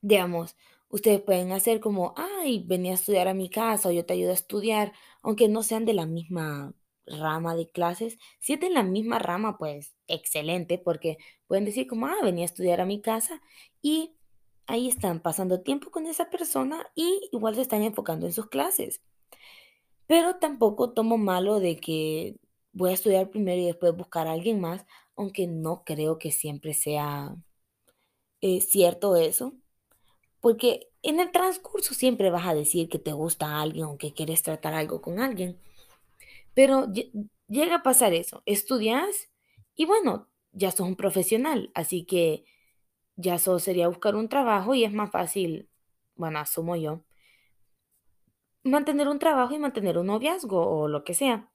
[0.02, 0.56] Digamos,
[0.90, 4.32] ustedes pueden hacer como, ay, vení a estudiar a mi casa o yo te ayudo
[4.32, 6.74] a estudiar, aunque no sean de la misma
[7.06, 8.18] rama de clases.
[8.40, 11.18] Si es de la misma rama, pues excelente, porque
[11.48, 13.42] pueden decir como, ah, vení a estudiar a mi casa
[13.82, 14.16] y
[14.70, 19.02] ahí están pasando tiempo con esa persona y igual se están enfocando en sus clases.
[20.08, 22.36] Pero tampoco tomo malo de que
[22.74, 26.74] voy a estudiar primero y después buscar a alguien más, aunque no creo que siempre
[26.74, 27.36] sea
[28.42, 29.54] eh, cierto eso.
[30.42, 34.14] Porque en el transcurso siempre vas a decir que te gusta a alguien o que
[34.14, 35.60] quieres tratar algo con alguien,
[36.54, 37.12] pero lle-
[37.48, 39.30] llega a pasar eso, estudias
[39.76, 42.46] y bueno, ya sos un profesional, así que
[43.20, 45.70] ya solo sería buscar un trabajo y es más fácil,
[46.16, 47.04] bueno, asumo yo,
[48.64, 51.52] mantener un trabajo y mantener un noviazgo o lo que sea.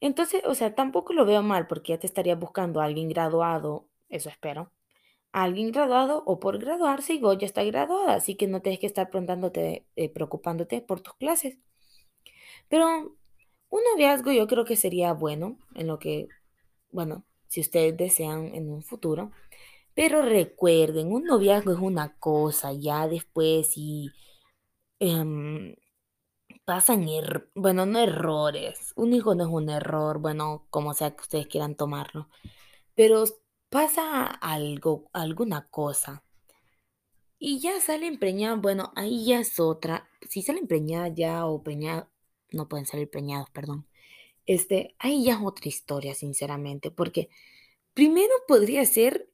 [0.00, 3.88] Entonces, o sea, tampoco lo veo mal porque ya te estarías buscando a alguien graduado,
[4.08, 4.72] eso espero
[5.34, 8.86] alguien graduado o por graduarse y vos ya estás graduada, así que no tienes que
[8.86, 11.58] estar preguntándote, eh, preocupándote por tus clases.
[12.68, 12.86] Pero
[13.68, 16.28] un noviazgo yo creo que sería bueno en lo que,
[16.90, 19.32] bueno, si ustedes desean en un futuro.
[19.94, 24.14] Pero recuerden, un noviazgo es una cosa, ya después si
[25.00, 25.74] em,
[26.64, 31.22] pasan, er- bueno, no errores, un hijo no es un error, bueno, como sea que
[31.22, 32.28] ustedes quieran tomarlo,
[32.96, 33.24] pero
[33.70, 36.24] pasa algo, alguna cosa
[37.38, 40.08] Y ya salen preñados, bueno, ahí ya es otra.
[40.28, 42.08] Si salen preñadas ya o preñados,
[42.52, 43.86] no pueden salir preñados, perdón.
[44.46, 47.28] Este, ahí ya es otra historia, sinceramente, porque
[47.94, 49.30] primero podría ser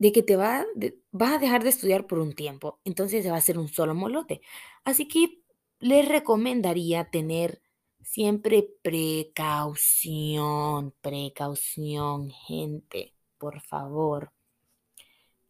[0.00, 3.30] de que te va, de- vas a dejar de estudiar por un tiempo, entonces se
[3.30, 4.42] va a hacer un solo molote.
[4.84, 5.42] Así que
[5.80, 7.62] les recomendaría tener
[8.02, 14.32] siempre precaución, precaución, gente, por favor.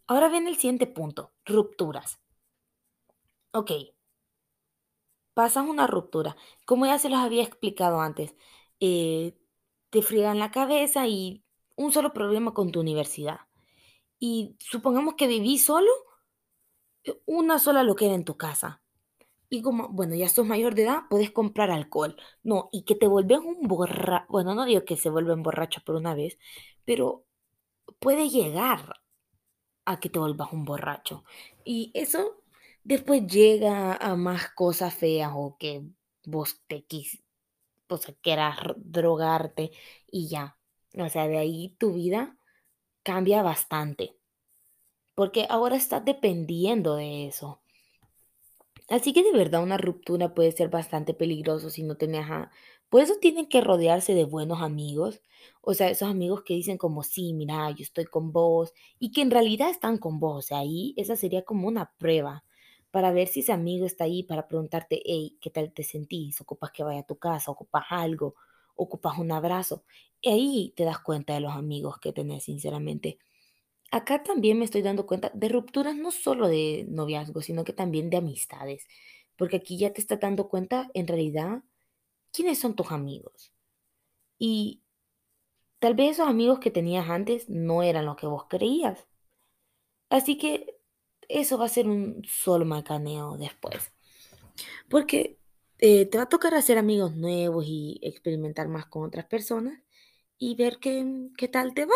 [0.09, 2.19] Ahora viene el siguiente punto, rupturas.
[3.53, 3.71] Ok,
[5.35, 6.37] Pasas una ruptura.
[6.67, 8.35] Como ya se los había explicado antes,
[8.81, 9.35] eh,
[9.91, 11.45] te friegan la cabeza y
[11.77, 13.41] un solo problema con tu universidad.
[14.21, 15.91] Y supongamos que vivís solo,
[17.05, 18.83] eh, una sola loquera en tu casa.
[19.51, 22.17] Y como, bueno, ya sos mayor de edad, puedes comprar alcohol.
[22.43, 25.97] No, y que te vuelven un borracho, bueno, no digo que se vuelven borrachos por
[25.97, 26.39] una vez,
[26.85, 27.27] pero
[28.01, 29.01] puede llegar
[29.85, 31.25] a que te vuelvas un borracho.
[31.65, 32.43] Y eso
[32.85, 35.85] después llega a más cosas feas o que
[36.25, 37.23] vos te quis,
[37.89, 39.73] o quieras drogarte
[40.11, 40.59] y ya.
[40.99, 42.37] O sea, de ahí tu vida
[43.03, 44.17] cambia bastante,
[45.15, 47.61] porque ahora estás dependiendo de eso.
[48.89, 52.51] Así que de verdad una ruptura puede ser bastante peligroso si no tenés a...
[52.91, 55.23] Por eso tienen que rodearse de buenos amigos.
[55.63, 58.73] O sea, esos amigos que dicen como, sí, mira, yo estoy con vos.
[58.99, 60.51] Y que en realidad están con vos.
[60.51, 62.45] O ahí esa sería como una prueba
[62.91, 66.41] para ver si ese amigo está ahí para preguntarte, hey, ¿qué tal te sentís?
[66.41, 67.53] ¿Ocupas que vaya a tu casa?
[67.53, 68.35] ¿Ocupas algo?
[68.83, 69.85] ¿Ocupas un abrazo?
[70.23, 73.19] Y ahí te das cuenta de los amigos que tenés, sinceramente.
[73.91, 78.09] Acá también me estoy dando cuenta de rupturas no solo de noviazgo, sino que también
[78.09, 78.87] de amistades,
[79.37, 81.63] porque aquí ya te estás dando cuenta en realidad
[82.33, 83.53] quiénes son tus amigos.
[84.39, 84.83] Y
[85.79, 89.07] tal vez esos amigos que tenías antes no eran lo que vos creías.
[90.09, 90.79] Así que
[91.29, 93.93] eso va a ser un solo macaneo después,
[94.89, 95.40] porque
[95.81, 99.81] eh, te va a tocar hacer amigos nuevos y experimentar más con otras personas
[100.39, 101.95] y ver qué, qué tal te va.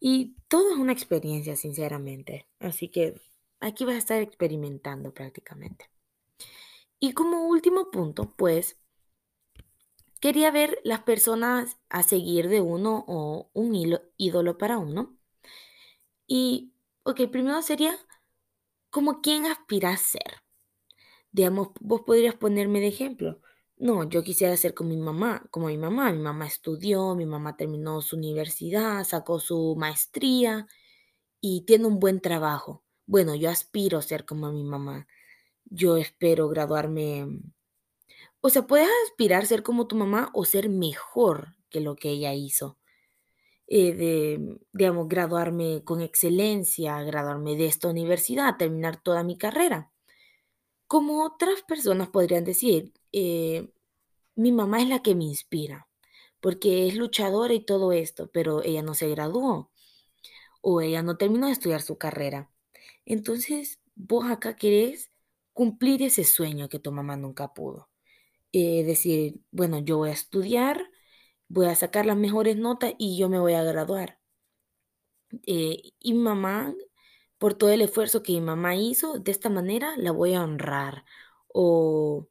[0.00, 2.46] Y todo es una experiencia, sinceramente.
[2.60, 3.20] Así que
[3.60, 5.90] aquí vas a estar experimentando prácticamente.
[7.00, 8.78] Y como último punto, pues
[10.20, 13.74] quería ver las personas a seguir de uno o un
[14.16, 15.16] ídolo para uno.
[16.26, 16.74] Y,
[17.04, 17.96] ok, primero sería
[18.90, 20.43] como quién aspiras a ser.
[21.34, 23.40] Digamos, vos podrías ponerme de ejemplo.
[23.76, 26.12] No, yo quisiera ser como mi mamá, como mi mamá.
[26.12, 30.68] Mi mamá estudió, mi mamá terminó su universidad, sacó su maestría
[31.40, 32.84] y tiene un buen trabajo.
[33.06, 35.08] Bueno, yo aspiro a ser como mi mamá.
[35.64, 37.26] Yo espero graduarme.
[38.40, 42.10] O sea, puedes aspirar a ser como tu mamá o ser mejor que lo que
[42.10, 42.78] ella hizo.
[43.66, 49.90] Eh, de, digamos, graduarme con excelencia, graduarme de esta universidad, terminar toda mi carrera.
[50.94, 53.68] Como otras personas podrían decir, eh,
[54.36, 55.88] mi mamá es la que me inspira,
[56.38, 59.72] porque es luchadora y todo esto, pero ella no se graduó
[60.60, 62.48] o ella no terminó de estudiar su carrera.
[63.06, 65.10] Entonces, vos acá querés
[65.52, 67.90] cumplir ese sueño que tu mamá nunca pudo.
[68.52, 70.92] Eh, decir, bueno, yo voy a estudiar,
[71.48, 74.20] voy a sacar las mejores notas y yo me voy a graduar.
[75.46, 76.72] Eh, y mamá,
[77.38, 81.04] por todo el esfuerzo que mi mamá hizo, de esta manera la voy a honrar.
[81.48, 82.28] O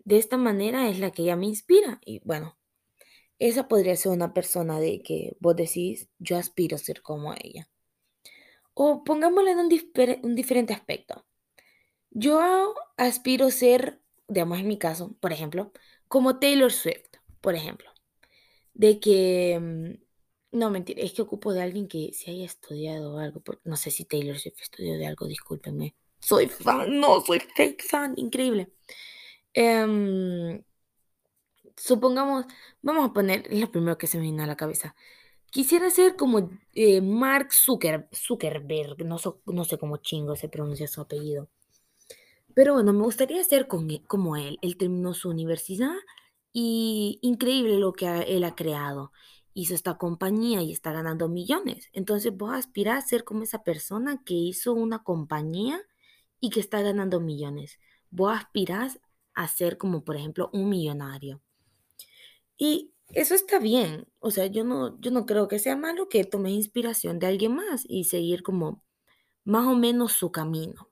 [0.00, 2.00] de esta manera es la que ella me inspira.
[2.04, 2.58] Y bueno,
[3.38, 7.68] esa podría ser una persona de que vos decís, yo aspiro a ser como ella.
[8.74, 9.70] O pongámosle en un,
[10.28, 11.26] un diferente aspecto.
[12.10, 15.72] Yo aspiro a ser, digamos en mi caso, por ejemplo,
[16.08, 17.10] como Taylor Swift,
[17.40, 17.90] por ejemplo.
[18.74, 20.05] De que, mm,
[20.56, 23.90] no, mentira, es que ocupo de alguien que se haya estudiado algo, porque no sé
[23.90, 25.94] si Taylor Swift estudió de algo, discúlpenme.
[26.20, 28.68] Soy fan, no, soy fake fan, increíble.
[29.54, 30.62] Em,
[31.76, 32.46] supongamos,
[32.82, 34.94] vamos a poner, es lo primero que se me viene a la cabeza.
[35.50, 40.88] Quisiera ser como eh, Mark Zucker, Zuckerberg, no, so- no sé cómo chingo se pronuncia
[40.88, 41.50] su apellido.
[42.54, 44.58] Pero bueno, me gustaría ser con e- como él.
[44.62, 45.92] Él terminó su universidad
[46.52, 49.12] y increíble lo que él ha creado.
[49.58, 51.88] Hizo esta compañía y está ganando millones.
[51.94, 55.80] Entonces vos aspirás a ser como esa persona que hizo una compañía
[56.40, 57.78] y que está ganando millones.
[58.10, 59.00] Vos aspirás
[59.32, 61.40] a ser como, por ejemplo, un millonario.
[62.58, 64.06] Y eso está bien.
[64.20, 67.54] O sea, yo no, yo no creo que sea malo que tomes inspiración de alguien
[67.54, 68.84] más y seguir como
[69.44, 70.90] más o menos su camino.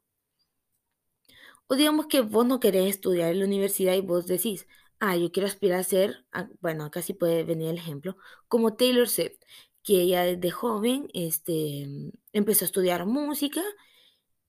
[1.66, 4.66] O digamos que vos no querés estudiar en la universidad y vos decís,
[5.10, 8.16] ah, yo quiero aspirar a ser, ah, bueno, acá puede venir el ejemplo,
[8.48, 9.38] como Taylor Swift,
[9.82, 11.86] que ella desde joven este,
[12.32, 13.62] empezó a estudiar música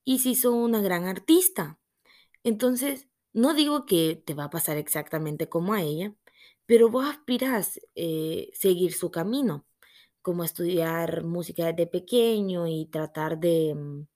[0.03, 1.79] y se hizo una gran artista.
[2.43, 6.13] Entonces, no digo que te va a pasar exactamente como a ella,
[6.65, 9.65] pero vos aspirás eh, seguir su camino,
[10.21, 14.07] como estudiar música desde pequeño y tratar de, mm,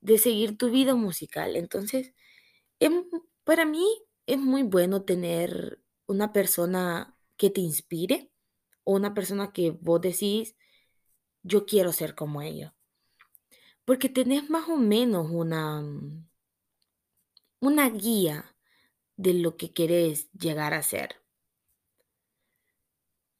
[0.00, 1.56] de seguir tu vida musical.
[1.56, 2.12] Entonces,
[2.80, 3.04] Em,
[3.44, 3.84] para mí
[4.26, 8.30] es muy bueno tener una persona que te inspire
[8.84, 10.56] o una persona que vos decís,
[11.42, 12.74] yo quiero ser como ella,
[13.84, 16.26] porque tenés más o menos una, mm,
[17.60, 18.56] una guía
[19.16, 21.16] de lo que querés llegar a ser.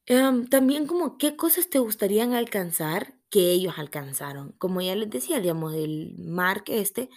[0.06, 4.52] Em, también como qué cosas te gustarían alcanzar que ellos alcanzaron.
[4.58, 7.08] Como ya les decía, digamos, el Mark este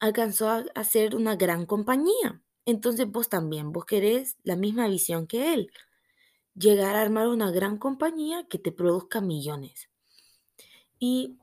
[0.00, 2.42] alcanzó a hacer una gran compañía.
[2.66, 5.70] Entonces vos también, vos querés la misma visión que él,
[6.54, 9.88] llegar a armar una gran compañía que te produzca millones.
[10.98, 11.38] Y,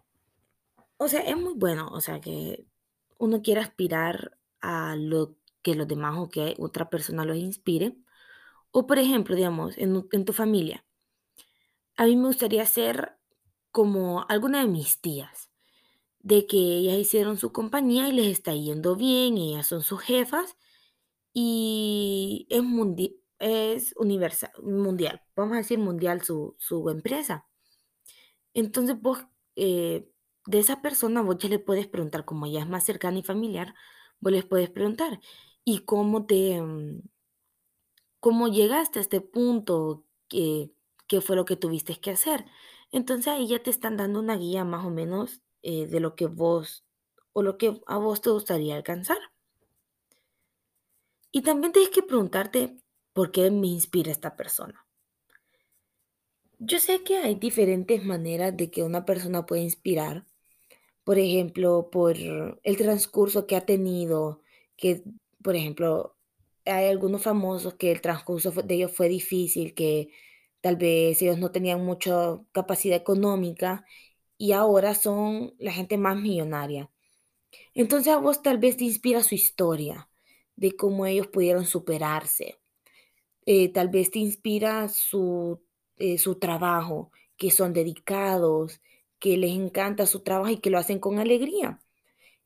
[0.98, 2.66] o sea, es muy bueno, o sea, que
[3.18, 7.96] uno quiera aspirar a lo que los demás o que otra persona los inspire.
[8.72, 10.86] O, por ejemplo, digamos, en, en tu familia,
[11.98, 13.18] a mí me gustaría ser
[13.72, 15.50] como alguna de mis tías,
[16.20, 20.58] de que ellas hicieron su compañía y les está yendo bien, ellas son sus jefas
[21.34, 27.48] y es, mundi es universal, mundial, vamos a decir mundial su, su empresa.
[28.54, 29.20] Entonces vos,
[29.56, 30.10] eh,
[30.46, 33.74] de esa persona, vos ya le puedes preguntar, como ella es más cercana y familiar,
[34.20, 35.20] vos les puedes preguntar,
[35.66, 37.02] ¿y cómo te, mm,
[38.20, 40.06] cómo llegaste a este punto?
[40.28, 40.72] ¿Qué,
[41.08, 42.46] qué fue lo que tuviste que hacer?
[42.92, 46.28] Entonces ahí ya te están dando una guía más o menos eh, de lo que
[46.28, 46.86] vos
[47.34, 49.18] o lo que a vos te gustaría alcanzar.
[51.36, 52.78] Y también tienes que preguntarte
[53.12, 54.86] por qué me inspira esta persona.
[56.60, 60.28] Yo sé que hay diferentes maneras de que una persona puede inspirar.
[61.04, 64.44] Por ejemplo, por el transcurso que ha tenido,
[64.78, 65.04] que,
[65.44, 66.16] por ejemplo,
[66.66, 70.10] hay algunos famosos que el transcurso de ellos fue difícil, que
[70.62, 73.86] tal vez ellos no tenían mucha capacidad económica
[74.38, 76.92] y ahora son la gente más millonaria.
[77.74, 80.10] Entonces a vos tal vez te inspira su historia,
[80.56, 82.60] de cómo ellos pudieron superarse.
[83.46, 85.62] Eh, tal vez te inspira su,
[85.98, 88.82] eh, su trabajo, que son dedicados,
[89.20, 91.80] que les encanta su trabajo y que lo hacen con alegría.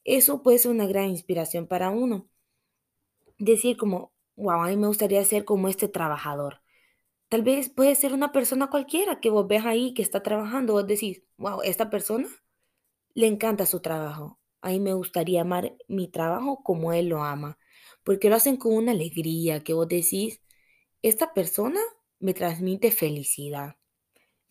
[0.03, 2.27] Eso puede ser una gran inspiración para uno.
[3.37, 6.61] Decir como, wow, a mí me gustaría ser como este trabajador.
[7.29, 10.87] Tal vez puede ser una persona cualquiera que vos ves ahí que está trabajando, vos
[10.87, 12.27] decís, wow, esta persona
[13.13, 14.39] le encanta su trabajo.
[14.61, 17.57] A mí me gustaría amar mi trabajo como él lo ama,
[18.07, 20.39] porque lo hacen con una alegría que vos decís,
[21.01, 21.81] esta persona
[22.19, 23.75] me transmite felicidad.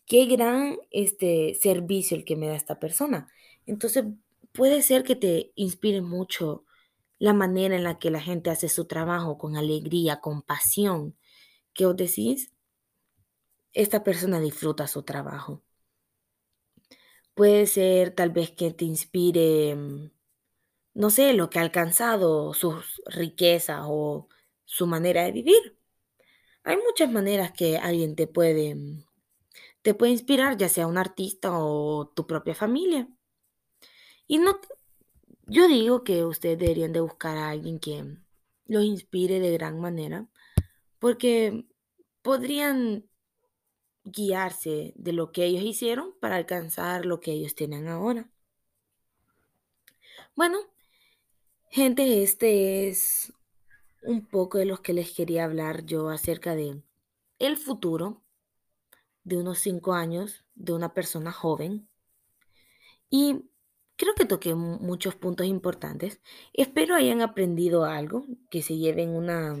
[0.05, 3.31] Qué gran este servicio el que me da esta persona.
[3.65, 4.05] Entonces,
[4.51, 6.65] puede ser que te inspire mucho
[7.17, 11.17] la manera en la que la gente hace su trabajo con alegría, con pasión,
[11.73, 12.53] que vos decís,
[13.73, 15.63] esta persona disfruta su trabajo.
[17.33, 20.11] Puede ser tal vez que te inspire, mm,
[20.97, 24.27] no sé, lo que ha alcanzado, sus riquezas o
[24.65, 25.77] su manera de vivir.
[26.63, 29.05] Hay muchas maneras que alguien te puede, mm,
[29.83, 33.07] te puede inspirar, ya sea un artista o tu propia familia.
[34.27, 34.59] Y no,
[35.45, 38.17] yo digo que ustedes deberían de buscar a alguien que
[38.65, 40.27] los inspire de gran manera,
[40.99, 41.67] porque
[42.23, 43.07] podrían
[44.03, 48.31] guiarse de lo que ellos hicieron para alcanzar lo que ellos tienen ahora.
[50.35, 50.59] Bueno,
[51.77, 53.31] gente, este es
[54.01, 56.81] un poco de lo que les quería hablar yo acerca de
[57.37, 58.23] el futuro
[59.23, 61.87] de unos cinco años de una persona joven.
[63.11, 63.51] Y
[63.95, 66.19] creo que toqué mu- muchos puntos importantes.
[66.51, 69.55] Espero hayan aprendido algo, que se lleven una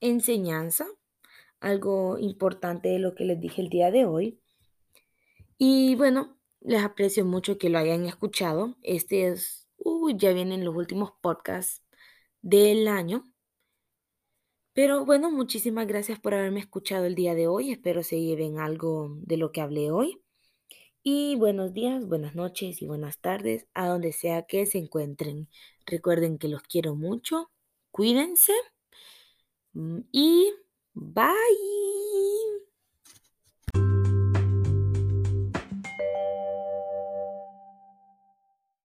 [0.00, 0.86] enseñanza,
[1.58, 4.40] algo importante de lo que les dije el día de hoy.
[5.58, 8.76] Y bueno, les aprecio mucho que lo hayan escuchado.
[8.84, 11.82] Este es, uy, ya vienen los últimos podcasts
[12.42, 13.24] del año.
[14.72, 17.70] Pero bueno, muchísimas gracias por haberme escuchado el día de hoy.
[17.72, 20.20] Espero se lleven algo de lo que hablé hoy.
[21.02, 25.48] Y buenos días, buenas noches y buenas tardes a donde sea que se encuentren.
[25.86, 27.50] Recuerden que los quiero mucho.
[27.92, 28.52] Cuídense.
[29.74, 30.52] mm, Y
[30.94, 32.37] bye.